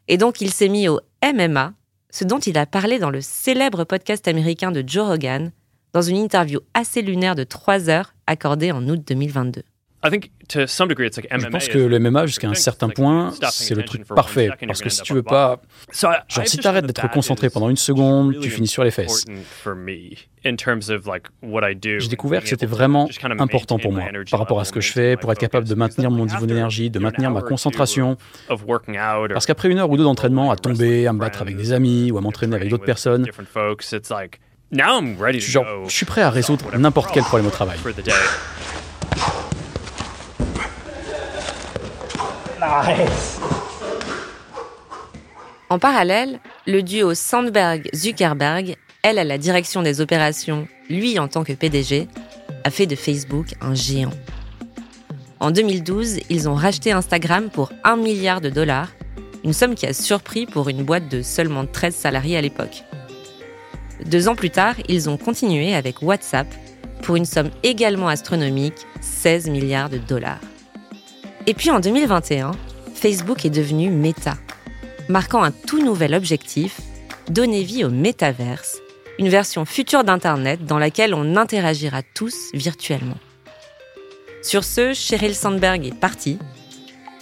Et 0.08 0.16
donc 0.16 0.40
il 0.40 0.50
s'est 0.50 0.68
mis 0.68 0.88
au 0.88 1.00
MMA, 1.24 1.72
ce 2.10 2.24
dont 2.24 2.38
il 2.38 2.58
a 2.58 2.66
parlé 2.66 2.98
dans 2.98 3.10
le 3.10 3.20
célèbre 3.20 3.84
podcast 3.84 4.26
américain 4.28 4.72
de 4.72 4.84
Joe 4.86 5.06
Rogan, 5.06 5.52
dans 5.92 6.02
une 6.02 6.16
interview 6.16 6.60
assez 6.74 7.02
lunaire 7.02 7.34
de 7.34 7.44
3 7.44 7.90
heures 7.90 8.14
accordée 8.26 8.72
en 8.72 8.86
août 8.88 9.02
2022. 9.06 9.62
Je 10.02 11.48
pense 11.48 11.68
que 11.68 11.78
le 11.78 11.98
MMA, 11.98 12.24
jusqu'à 12.24 12.48
un 12.48 12.54
certain 12.54 12.88
point, 12.88 13.34
c'est 13.50 13.74
le 13.74 13.84
truc 13.84 14.06
parfait. 14.06 14.48
Parce 14.66 14.80
que 14.80 14.88
si 14.88 15.02
tu 15.02 15.12
veux 15.12 15.22
pas. 15.22 15.60
Genre, 15.92 16.14
si 16.46 16.56
t'arrêtes 16.56 16.86
d'être 16.86 17.10
concentré 17.10 17.50
pendant 17.50 17.68
une 17.68 17.76
seconde, 17.76 18.40
tu 18.40 18.48
finis 18.48 18.66
sur 18.66 18.82
les 18.82 18.90
fesses. 18.90 19.26
J'ai 20.42 22.08
découvert 22.08 22.42
que 22.42 22.48
c'était 22.48 22.64
vraiment 22.64 23.10
important 23.38 23.78
pour 23.78 23.92
moi, 23.92 24.04
par 24.30 24.40
rapport 24.40 24.60
à 24.60 24.64
ce 24.64 24.72
que 24.72 24.80
je 24.80 24.90
fais, 24.90 25.18
pour 25.18 25.30
être 25.32 25.38
capable 25.38 25.68
de 25.68 25.74
maintenir 25.74 26.10
mon 26.10 26.24
niveau 26.24 26.46
d'énergie, 26.46 26.88
de 26.88 26.98
maintenir 26.98 27.30
ma 27.30 27.42
concentration. 27.42 28.16
Parce 28.48 29.46
qu'après 29.46 29.68
une 29.70 29.78
heure 29.78 29.90
ou 29.90 29.98
deux 29.98 30.04
d'entraînement, 30.04 30.50
à 30.50 30.56
tomber, 30.56 31.06
à 31.06 31.12
me 31.12 31.18
battre 31.18 31.42
avec 31.42 31.56
des 31.56 31.72
amis 31.72 32.10
ou 32.10 32.16
à 32.16 32.22
m'entraîner 32.22 32.56
avec 32.56 32.70
d'autres 32.70 32.86
personnes, 32.86 33.26
genre, 35.50 35.66
je 35.88 35.92
suis 35.92 36.06
prêt 36.06 36.22
à 36.22 36.30
résoudre 36.30 36.76
n'importe 36.76 37.12
quel 37.12 37.24
problème 37.24 37.48
au 37.48 37.50
travail. 37.50 37.78
En 45.68 45.78
parallèle, 45.78 46.40
le 46.66 46.82
duo 46.82 47.14
Sandberg-Zuckerberg, 47.14 48.76
elle 49.02 49.18
à 49.18 49.24
la 49.24 49.38
direction 49.38 49.82
des 49.82 50.00
opérations, 50.00 50.68
lui 50.88 51.18
en 51.18 51.28
tant 51.28 51.42
que 51.42 51.52
PDG, 51.52 52.06
a 52.64 52.70
fait 52.70 52.86
de 52.86 52.96
Facebook 52.96 53.54
un 53.60 53.74
géant. 53.74 54.12
En 55.40 55.50
2012, 55.50 56.18
ils 56.28 56.48
ont 56.48 56.54
racheté 56.54 56.92
Instagram 56.92 57.50
pour 57.50 57.72
1 57.84 57.96
milliard 57.96 58.40
de 58.40 58.50
dollars, 58.50 58.88
une 59.42 59.52
somme 59.52 59.74
qui 59.74 59.86
a 59.86 59.92
surpris 59.94 60.46
pour 60.46 60.68
une 60.68 60.84
boîte 60.84 61.08
de 61.08 61.22
seulement 61.22 61.66
13 61.66 61.94
salariés 61.94 62.36
à 62.36 62.42
l'époque. 62.42 62.84
Deux 64.06 64.28
ans 64.28 64.34
plus 64.34 64.50
tard, 64.50 64.74
ils 64.88 65.08
ont 65.08 65.16
continué 65.16 65.74
avec 65.74 66.02
WhatsApp 66.02 66.46
pour 67.02 67.16
une 67.16 67.24
somme 67.24 67.50
également 67.62 68.08
astronomique, 68.08 68.86
16 69.00 69.48
milliards 69.48 69.90
de 69.90 69.98
dollars. 69.98 70.40
Et 71.46 71.54
puis 71.54 71.70
en 71.70 71.80
2021, 71.80 72.52
Facebook 72.94 73.44
est 73.44 73.50
devenu 73.50 73.90
Meta, 73.90 74.34
marquant 75.08 75.42
un 75.42 75.50
tout 75.50 75.82
nouvel 75.82 76.14
objectif, 76.14 76.80
donner 77.30 77.62
vie 77.62 77.84
au 77.84 77.90
métaverse, 77.90 78.78
une 79.18 79.28
version 79.28 79.64
future 79.64 80.04
d'Internet 80.04 80.64
dans 80.64 80.78
laquelle 80.78 81.14
on 81.14 81.36
interagira 81.36 82.02
tous 82.02 82.50
virtuellement. 82.54 83.18
Sur 84.42 84.64
ce, 84.64 84.94
Sheryl 84.94 85.34
Sandberg 85.34 85.86
est 85.86 85.98
partie, 85.98 86.38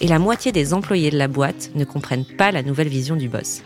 et 0.01 0.07
la 0.07 0.19
moitié 0.19 0.51
des 0.51 0.73
employés 0.73 1.11
de 1.11 1.17
la 1.17 1.27
boîte 1.27 1.71
ne 1.75 1.83
comprennent 1.83 2.25
pas 2.25 2.51
la 2.51 2.63
nouvelle 2.63 2.87
vision 2.87 3.15
du 3.15 3.27
boss. 3.27 3.63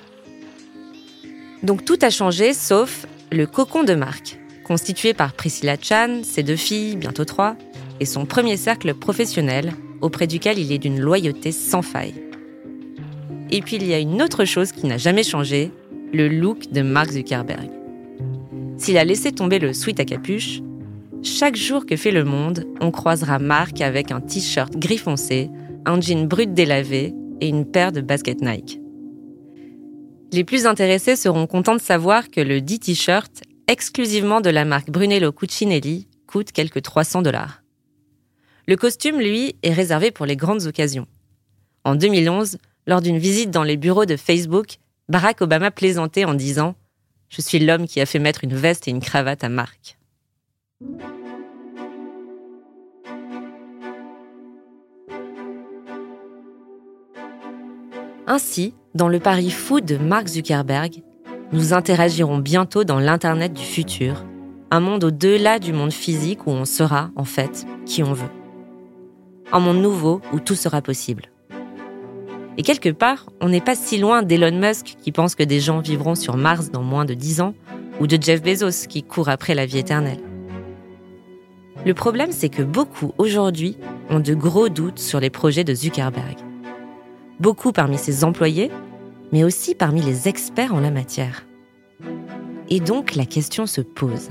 Donc 1.64 1.86
tout 1.86 1.98
a 2.02 2.10
changé 2.10 2.54
sauf 2.54 3.08
le 3.32 3.48
cocon 3.48 3.84
de 3.84 3.96
marque, 3.96 4.38
constitué 4.66 5.14
par 5.14 5.34
Priscilla 5.34 5.76
Chan, 5.82 6.20
ses 6.24 6.44
deux 6.44 6.58
filles, 6.58 6.98
bientôt 6.98 7.26
trois, 7.26 7.56
et 8.00 8.06
son 8.06 8.26
premier 8.26 8.58
cercle 8.58 8.94
professionnel, 8.94 9.74
auprès 10.02 10.28
duquel 10.28 10.60
il 10.60 10.72
est 10.72 10.78
d'une 10.78 11.00
loyauté 11.00 11.52
sans 11.54 11.82
faille. 11.82 12.16
Et 13.50 13.62
puis 13.62 13.78
il 13.78 13.88
y 13.88 13.94
a 13.94 14.00
une 14.00 14.22
autre 14.22 14.46
chose 14.46 14.72
qui 14.72 14.86
n'a 14.88 14.98
jamais 14.98 15.24
changé, 15.24 15.72
le 16.12 16.28
look 16.28 16.72
de 16.72 16.82
Mark 16.82 17.12
Zuckerberg. 17.12 17.70
S'il 18.78 18.98
a 18.98 19.06
laissé 19.06 19.32
tomber 19.32 19.60
le 19.60 19.72
sweat 19.72 20.00
à 20.00 20.06
capuche, 20.06 20.62
chaque 21.22 21.56
jour 21.56 21.86
que 21.86 21.96
fait 21.96 22.12
le 22.12 22.26
monde, 22.26 22.66
on 22.82 22.92
croisera 22.92 23.40
Mark 23.40 23.80
avec 23.80 24.12
un 24.12 24.20
t-shirt 24.20 24.76
gris 24.76 24.98
foncé, 24.98 25.50
un 25.86 26.02
jean 26.02 26.28
brut 26.28 26.54
délavé 26.54 27.14
et 27.40 27.48
une 27.48 27.66
paire 27.66 27.94
de 27.94 28.02
baskets 28.02 28.42
Nike. 28.42 28.83
Les 30.34 30.44
plus 30.44 30.66
intéressés 30.66 31.16
seront 31.16 31.46
contents 31.46 31.76
de 31.76 31.82
savoir 31.82 32.32
que 32.32 32.42
le 32.42 32.60
dit 32.60 32.80
t-shirt, 32.80 33.44
exclusivement 33.68 34.42
de 34.42 34.50
la 34.50 34.66
marque 34.66 34.90
Brunello 34.90 35.32
Cucinelli, 35.32 36.08
coûte 36.26 36.52
quelques 36.52 36.82
300 36.82 37.22
dollars. 37.22 37.62
Le 38.68 38.76
costume, 38.76 39.20
lui, 39.20 39.56
est 39.62 39.74
réservé 39.74 40.10
pour 40.10 40.26
les 40.26 40.36
grandes 40.36 40.66
occasions. 40.66 41.06
En 41.84 41.94
2011, 41.94 42.58
lors 42.88 43.02
d'une 43.02 43.20
visite 43.20 43.52
dans 43.52 43.62
les 43.62 43.78
bureaux 43.78 44.06
de 44.06 44.18
Facebook, 44.18 44.78
Barack 45.08 45.42
Obama 45.42 45.70
plaisantait 45.70 46.26
en 46.26 46.34
disant 46.34 46.74
Je 47.30 47.40
suis 47.40 47.60
l'homme 47.60 47.86
qui 47.86 48.02
a 48.02 48.08
fait 48.08 48.18
mettre 48.18 48.44
une 48.44 48.56
veste 48.56 48.88
et 48.88 48.92
une 48.92 49.02
cravate 49.02 49.44
à 49.44 49.50
Marc. 49.50 50.00
Ainsi, 58.26 58.74
dans 58.96 59.10
le 59.10 59.20
pari 59.20 59.52
fou 59.52 59.82
de 59.82 59.98
Mark 59.98 60.28
Zuckerberg, 60.28 61.04
nous 61.52 61.74
interagirons 61.74 62.38
bientôt 62.38 62.86
dans 62.86 63.00
l'Internet 63.00 63.52
du 63.52 63.64
futur, 63.64 64.24
un 64.72 64.80
monde 64.80 65.04
au-delà 65.04 65.60
du 65.60 65.74
monde 65.74 65.92
physique 65.92 66.48
où 66.48 66.52
on 66.52 66.64
sera, 66.64 67.12
en 67.18 67.26
fait, 67.26 67.66
qui 67.86 68.02
on 68.02 68.14
veut. 68.14 68.30
un 69.52 69.60
monde 69.60 69.82
nouveau 69.82 70.22
où 70.32 70.40
tout 70.40 70.56
sera 70.56 70.82
possible. 70.82 71.26
Et 72.58 72.64
quelque 72.64 72.90
part, 72.90 73.26
on 73.42 73.50
n'est 73.50 73.62
pas 73.62 73.76
si 73.76 73.98
loin 73.98 74.24
d'Elon 74.24 74.58
Musk 74.58 74.96
qui 75.02 75.12
pense 75.12 75.36
que 75.36 75.44
des 75.44 75.60
gens 75.60 75.80
vivront 75.80 76.16
sur 76.16 76.38
Mars 76.38 76.72
dans 76.72 76.82
moins 76.82 77.06
de 77.06 77.14
10 77.14 77.42
ans, 77.42 77.54
ou 78.00 78.08
de 78.08 78.18
Jeff 78.20 78.42
Bezos 78.42 78.88
qui 78.88 79.04
court 79.04 79.28
après 79.28 79.54
la 79.54 79.66
vie 79.66 79.80
éternelle. 79.80 80.22
Le 81.86 81.94
problème, 81.94 82.32
c'est 82.32 82.50
que 82.50 82.64
beaucoup 82.64 83.12
aujourd'hui 83.18 83.78
ont 84.10 84.22
de 84.22 84.34
gros 84.34 84.70
doutes 84.70 85.00
sur 85.00 85.20
les 85.20 85.30
projets 85.30 85.66
de 85.66 85.76
Zuckerberg. 85.76 86.38
Beaucoup 87.44 87.74
parmi 87.74 87.98
ses 87.98 88.24
employés, 88.24 88.72
mais 89.34 89.44
aussi 89.44 89.76
parmi 89.76 90.02
les 90.02 90.30
experts 90.30 90.74
en 90.74 90.80
la 90.80 90.92
matière. 90.92 91.46
Et 92.70 92.80
donc 92.80 93.16
la 93.16 93.26
question 93.26 93.66
se 93.66 93.82
pose. 93.82 94.30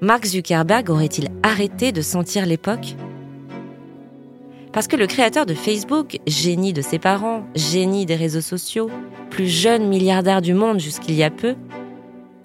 Mark 0.00 0.24
Zuckerberg 0.24 0.90
aurait-il 0.90 1.28
arrêté 1.42 1.90
de 1.90 2.00
sentir 2.00 2.46
l'époque? 2.46 2.94
Parce 4.72 4.86
que 4.86 4.94
le 4.94 5.08
créateur 5.08 5.44
de 5.44 5.54
Facebook, 5.54 6.20
génie 6.28 6.72
de 6.72 6.82
ses 6.82 7.00
parents, 7.00 7.42
génie 7.56 8.06
des 8.06 8.14
réseaux 8.14 8.42
sociaux, 8.42 8.88
plus 9.28 9.48
jeune 9.48 9.88
milliardaire 9.88 10.40
du 10.40 10.54
monde 10.54 10.78
jusqu'il 10.78 11.16
y 11.16 11.24
a 11.24 11.30
peu, 11.30 11.56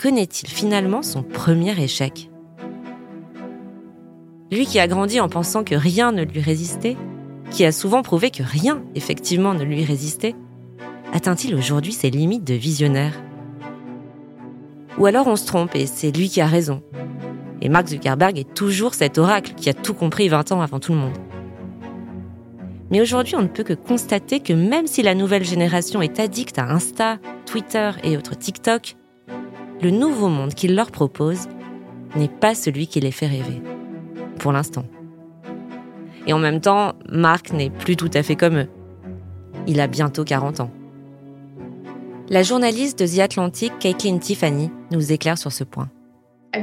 connaît-il 0.02 0.50
finalement 0.50 1.04
son 1.04 1.22
premier 1.22 1.80
échec? 1.80 2.32
Lui 4.52 4.66
qui 4.66 4.80
a 4.80 4.88
grandi 4.88 5.20
en 5.20 5.30
pensant 5.30 5.63
que 5.63 5.76
rien 5.76 6.12
ne 6.12 6.24
lui 6.24 6.42
résistait, 6.42 6.98
qui 7.54 7.63
a 7.63 7.72
souvent 7.72 8.02
prouvé 8.02 8.32
que 8.32 8.44
rien, 8.44 8.84
effectivement, 8.96 9.54
ne 9.54 9.63
lui 9.63 9.86
résistait, 9.86 10.36
atteint-il 11.13 11.56
aujourd'hui 11.56 11.94
ses 11.94 12.10
limites 12.10 12.44
de 12.44 12.56
visionnaire? 12.56 13.13
Ou 14.98 15.06
alors 15.06 15.28
on 15.28 15.38
se 15.38 15.46
trompe 15.46 15.74
et 15.76 15.86
c'est 15.86 16.12
lui 16.12 16.30
qui 16.30 16.42
a 16.42 16.48
raison 16.48 16.84
et 17.63 17.70
Mark 17.70 17.88
Zuckerberg 17.88 18.38
est 18.38 18.54
toujours 18.54 18.94
cet 18.94 19.18
oracle 19.18 19.54
qui 19.56 19.70
a 19.70 19.74
tout 19.74 19.94
compris 19.94 20.28
20 20.28 20.52
ans 20.52 20.62
avant 20.62 20.82
tout 20.82 20.92
le 20.92 21.00
monde. 21.00 21.18
Mais 22.92 23.00
aujourd'hui, 23.00 23.36
on 23.38 23.42
ne 23.42 23.48
peut 23.48 23.63
que 23.63 23.74
constater 23.74 24.42
que 24.42 24.52
même 24.52 24.86
si 24.86 25.02
la 25.02 25.16
nouvelle 25.16 25.46
génération 25.46 26.02
est 26.02 26.20
addicte 26.20 26.60
à 26.60 26.66
Insta, 26.66 27.20
Twitter 27.46 27.92
et 28.04 28.18
autres 28.18 28.38
TikTok, 28.38 28.98
le 29.82 29.92
nouveau 29.92 30.28
monde 30.28 30.54
qu'il 30.54 30.76
leur 30.76 30.92
propose 30.92 31.48
n'est 32.18 32.28
pas 32.28 32.54
celui 32.54 32.88
qui 32.88 33.00
les 33.00 33.12
fait 33.12 33.28
rêver. 33.28 33.62
Pour 34.39 34.52
l'instant. 34.52 34.84
Et 36.28 36.34
en 36.34 36.40
même 36.40 36.62
temps, 36.62 36.94
Mark 37.10 37.52
n'est 37.52 37.70
plus 37.70 37.96
tout 37.96 38.12
à 38.14 38.24
fait 38.24 38.36
comme 38.36 38.58
eux. 38.58 38.70
Il 39.68 39.80
a 39.80 39.88
bientôt 39.88 40.24
40 40.24 40.62
ans. 40.62 40.72
La 42.30 42.44
journaliste 42.44 43.00
de 43.00 43.06
The 43.06 43.20
Atlantic, 43.20 43.74
Caitlin 43.80 44.18
Tiffany, 44.18 44.72
nous 44.92 45.12
éclaire 45.12 45.38
sur 45.38 45.52
ce 45.52 45.64
point. 45.64 45.90
Je 46.54 46.62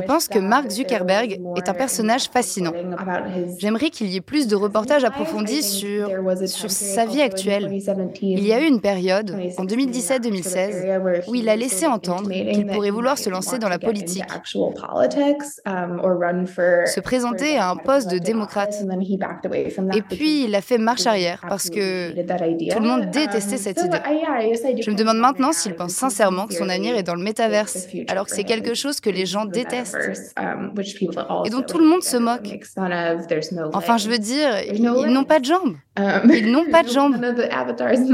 pense 0.00 0.26
que 0.28 0.40
Mark 0.40 0.70
Zuckerberg 0.70 1.40
est 1.56 1.68
un 1.68 1.74
personnage 1.74 2.28
fascinant. 2.28 2.72
J'aimerais 3.58 3.90
qu'il 3.90 4.08
y 4.08 4.16
ait 4.16 4.20
plus 4.20 4.48
de 4.48 4.56
reportages 4.56 5.04
approfondis 5.04 5.62
sur, 5.62 6.10
sur 6.46 6.70
sa 6.70 7.04
vie 7.06 7.22
actuelle. 7.22 7.70
Il 8.20 8.44
y 8.44 8.52
a 8.52 8.60
eu 8.60 8.66
une 8.66 8.80
période, 8.80 9.30
en 9.56 9.64
2017-2016, 9.64 11.28
où 11.28 11.36
il 11.36 11.48
a 11.48 11.54
laissé 11.54 11.86
entendre 11.86 12.28
qu'il 12.30 12.66
pourrait 12.66 12.90
vouloir 12.90 13.18
se 13.18 13.30
lancer 13.30 13.58
dans 13.58 13.68
la 13.68 13.78
politique, 13.78 14.24
um, 15.64 16.00
se 16.46 17.00
présenter 17.00 17.56
à 17.56 17.70
un 17.70 17.76
poste 17.76 18.10
de 18.10 18.18
démocrate. 18.18 18.84
Et 19.94 20.02
puis 20.02 20.44
il 20.44 20.54
a 20.54 20.60
fait 20.60 20.78
marche 20.78 21.06
arrière 21.06 21.42
parce 21.48 21.70
que 21.70 22.10
tout 22.72 22.80
le 22.80 22.86
monde 22.86 23.10
détestait 23.10 23.54
um, 23.54 23.58
cette 23.58 23.80
idée. 23.80 23.98
Je 24.82 24.90
me 24.90 24.96
demande 24.96 25.18
maintenant 25.18 25.52
s'il 25.52 25.74
pense 25.74 25.92
sincèrement 25.92 26.46
que 26.46 26.54
son 26.54 26.68
avenir 26.68 26.96
est 26.96 27.04
dans 27.04 27.14
le 27.14 27.22
métaverse 27.22 27.75
alors 28.08 28.26
que 28.26 28.32
c'est 28.32 28.44
quelque 28.44 28.74
chose 28.74 29.00
que 29.00 29.10
les 29.10 29.26
gens 29.26 29.44
détestent 29.44 30.34
um, 30.38 30.72
et 31.44 31.50
dont 31.50 31.62
tout 31.62 31.78
le 31.78 31.86
monde 31.86 32.02
se 32.02 32.16
moque. 32.16 32.58
Enfin, 33.72 33.96
je 33.96 34.08
veux 34.08 34.18
dire, 34.18 34.60
ils 34.72 34.82
n'ont 34.82 35.24
pas 35.24 35.40
de 35.40 35.44
jambes. 35.44 35.76
Um, 35.98 36.30
ils 36.32 36.50
n'ont 36.50 36.70
pas 36.70 36.82
de 36.82 36.88
jambes. 36.96 37.16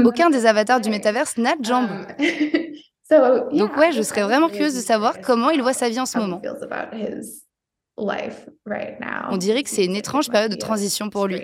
Aucun 0.05 0.29
des 0.29 0.45
avatars 0.45 0.81
du 0.81 0.89
métaverse 0.89 1.37
n'a 1.37 1.55
de 1.55 1.65
jambes. 1.65 1.89
Um, 3.11 3.49
Donc 3.57 3.77
ouais, 3.77 3.91
je 3.91 4.01
serais 4.01 4.23
vraiment 4.23 4.49
curieuse 4.49 4.75
de 4.75 4.81
savoir 4.81 5.21
comment 5.21 5.49
il 5.49 5.61
voit 5.61 5.73
sa 5.73 5.89
vie 5.89 5.99
en 5.99 6.05
ce 6.05 6.17
moment. 6.17 6.41
On 7.97 9.37
dirait 9.37 9.63
que 9.63 9.69
c'est 9.69 9.85
une 9.85 9.95
étrange 9.95 10.29
période 10.29 10.51
de 10.51 10.57
transition 10.57 11.09
pour 11.09 11.27
lui. 11.27 11.41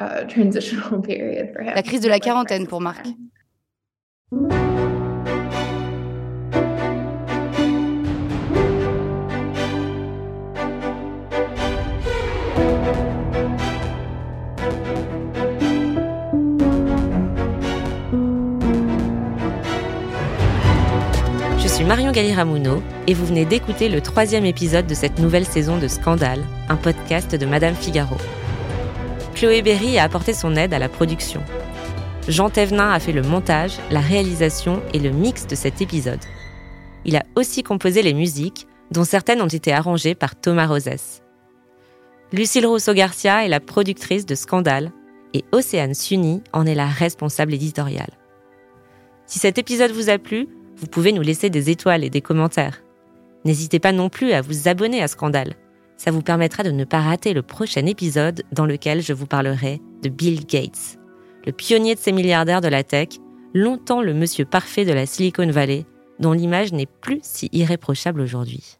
Uh, 0.00 0.26
la 1.74 1.82
crise 1.82 2.00
de 2.00 2.08
la 2.08 2.18
quarantaine 2.18 2.66
pour 2.66 2.80
Marc. 2.80 3.06
Marion 21.86 22.12
Galiramuno 22.12 22.82
et 23.06 23.12
vous 23.12 23.26
venez 23.26 23.44
d'écouter 23.44 23.90
le 23.90 24.00
troisième 24.00 24.46
épisode 24.46 24.86
de 24.86 24.94
cette 24.94 25.18
nouvelle 25.18 25.44
saison 25.44 25.76
de 25.76 25.86
Scandale, 25.86 26.42
un 26.70 26.76
podcast 26.76 27.34
de 27.34 27.44
Madame 27.44 27.74
Figaro. 27.74 28.16
Chloé 29.34 29.60
Berry 29.60 29.98
a 29.98 30.04
apporté 30.04 30.32
son 30.32 30.56
aide 30.56 30.72
à 30.72 30.78
la 30.78 30.88
production. 30.88 31.42
Jean 32.26 32.48
Thévenin 32.48 32.90
a 32.90 33.00
fait 33.00 33.12
le 33.12 33.20
montage, 33.20 33.78
la 33.90 34.00
réalisation 34.00 34.80
et 34.94 34.98
le 34.98 35.10
mix 35.10 35.46
de 35.46 35.54
cet 35.54 35.82
épisode. 35.82 36.24
Il 37.04 37.16
a 37.16 37.24
aussi 37.36 37.62
composé 37.62 38.00
les 38.00 38.14
musiques, 38.14 38.66
dont 38.90 39.04
certaines 39.04 39.42
ont 39.42 39.46
été 39.46 39.70
arrangées 39.70 40.14
par 40.14 40.40
Thomas 40.40 40.66
Rosès. 40.66 41.22
Lucille 42.32 42.66
Rousseau-Garcia 42.66 43.44
est 43.44 43.50
la 43.50 43.60
productrice 43.60 44.24
de 44.24 44.34
Scandale 44.34 44.90
et 45.34 45.44
Océane 45.52 45.92
Sunny 45.92 46.42
en 46.54 46.64
est 46.64 46.74
la 46.74 46.86
responsable 46.86 47.52
éditoriale. 47.52 48.16
Si 49.26 49.38
cet 49.38 49.58
épisode 49.58 49.92
vous 49.92 50.08
a 50.08 50.16
plu, 50.16 50.48
vous 50.76 50.86
pouvez 50.86 51.12
nous 51.12 51.22
laisser 51.22 51.50
des 51.50 51.70
étoiles 51.70 52.04
et 52.04 52.10
des 52.10 52.20
commentaires. 52.20 52.82
N'hésitez 53.44 53.78
pas 53.78 53.92
non 53.92 54.08
plus 54.08 54.32
à 54.32 54.40
vous 54.40 54.68
abonner 54.68 55.02
à 55.02 55.08
Scandale. 55.08 55.54
Ça 55.96 56.10
vous 56.10 56.22
permettra 56.22 56.62
de 56.62 56.70
ne 56.70 56.84
pas 56.84 57.00
rater 57.00 57.34
le 57.34 57.42
prochain 57.42 57.86
épisode 57.86 58.42
dans 58.52 58.66
lequel 58.66 59.00
je 59.00 59.12
vous 59.12 59.26
parlerai 59.26 59.80
de 60.02 60.08
Bill 60.08 60.44
Gates, 60.46 60.98
le 61.46 61.52
pionnier 61.52 61.94
de 61.94 62.00
ces 62.00 62.12
milliardaires 62.12 62.60
de 62.60 62.68
la 62.68 62.82
tech, 62.82 63.08
longtemps 63.54 64.02
le 64.02 64.14
monsieur 64.14 64.44
parfait 64.44 64.84
de 64.84 64.92
la 64.92 65.06
Silicon 65.06 65.50
Valley, 65.50 65.84
dont 66.18 66.32
l'image 66.32 66.72
n'est 66.72 66.86
plus 66.86 67.20
si 67.22 67.48
irréprochable 67.52 68.20
aujourd'hui. 68.20 68.78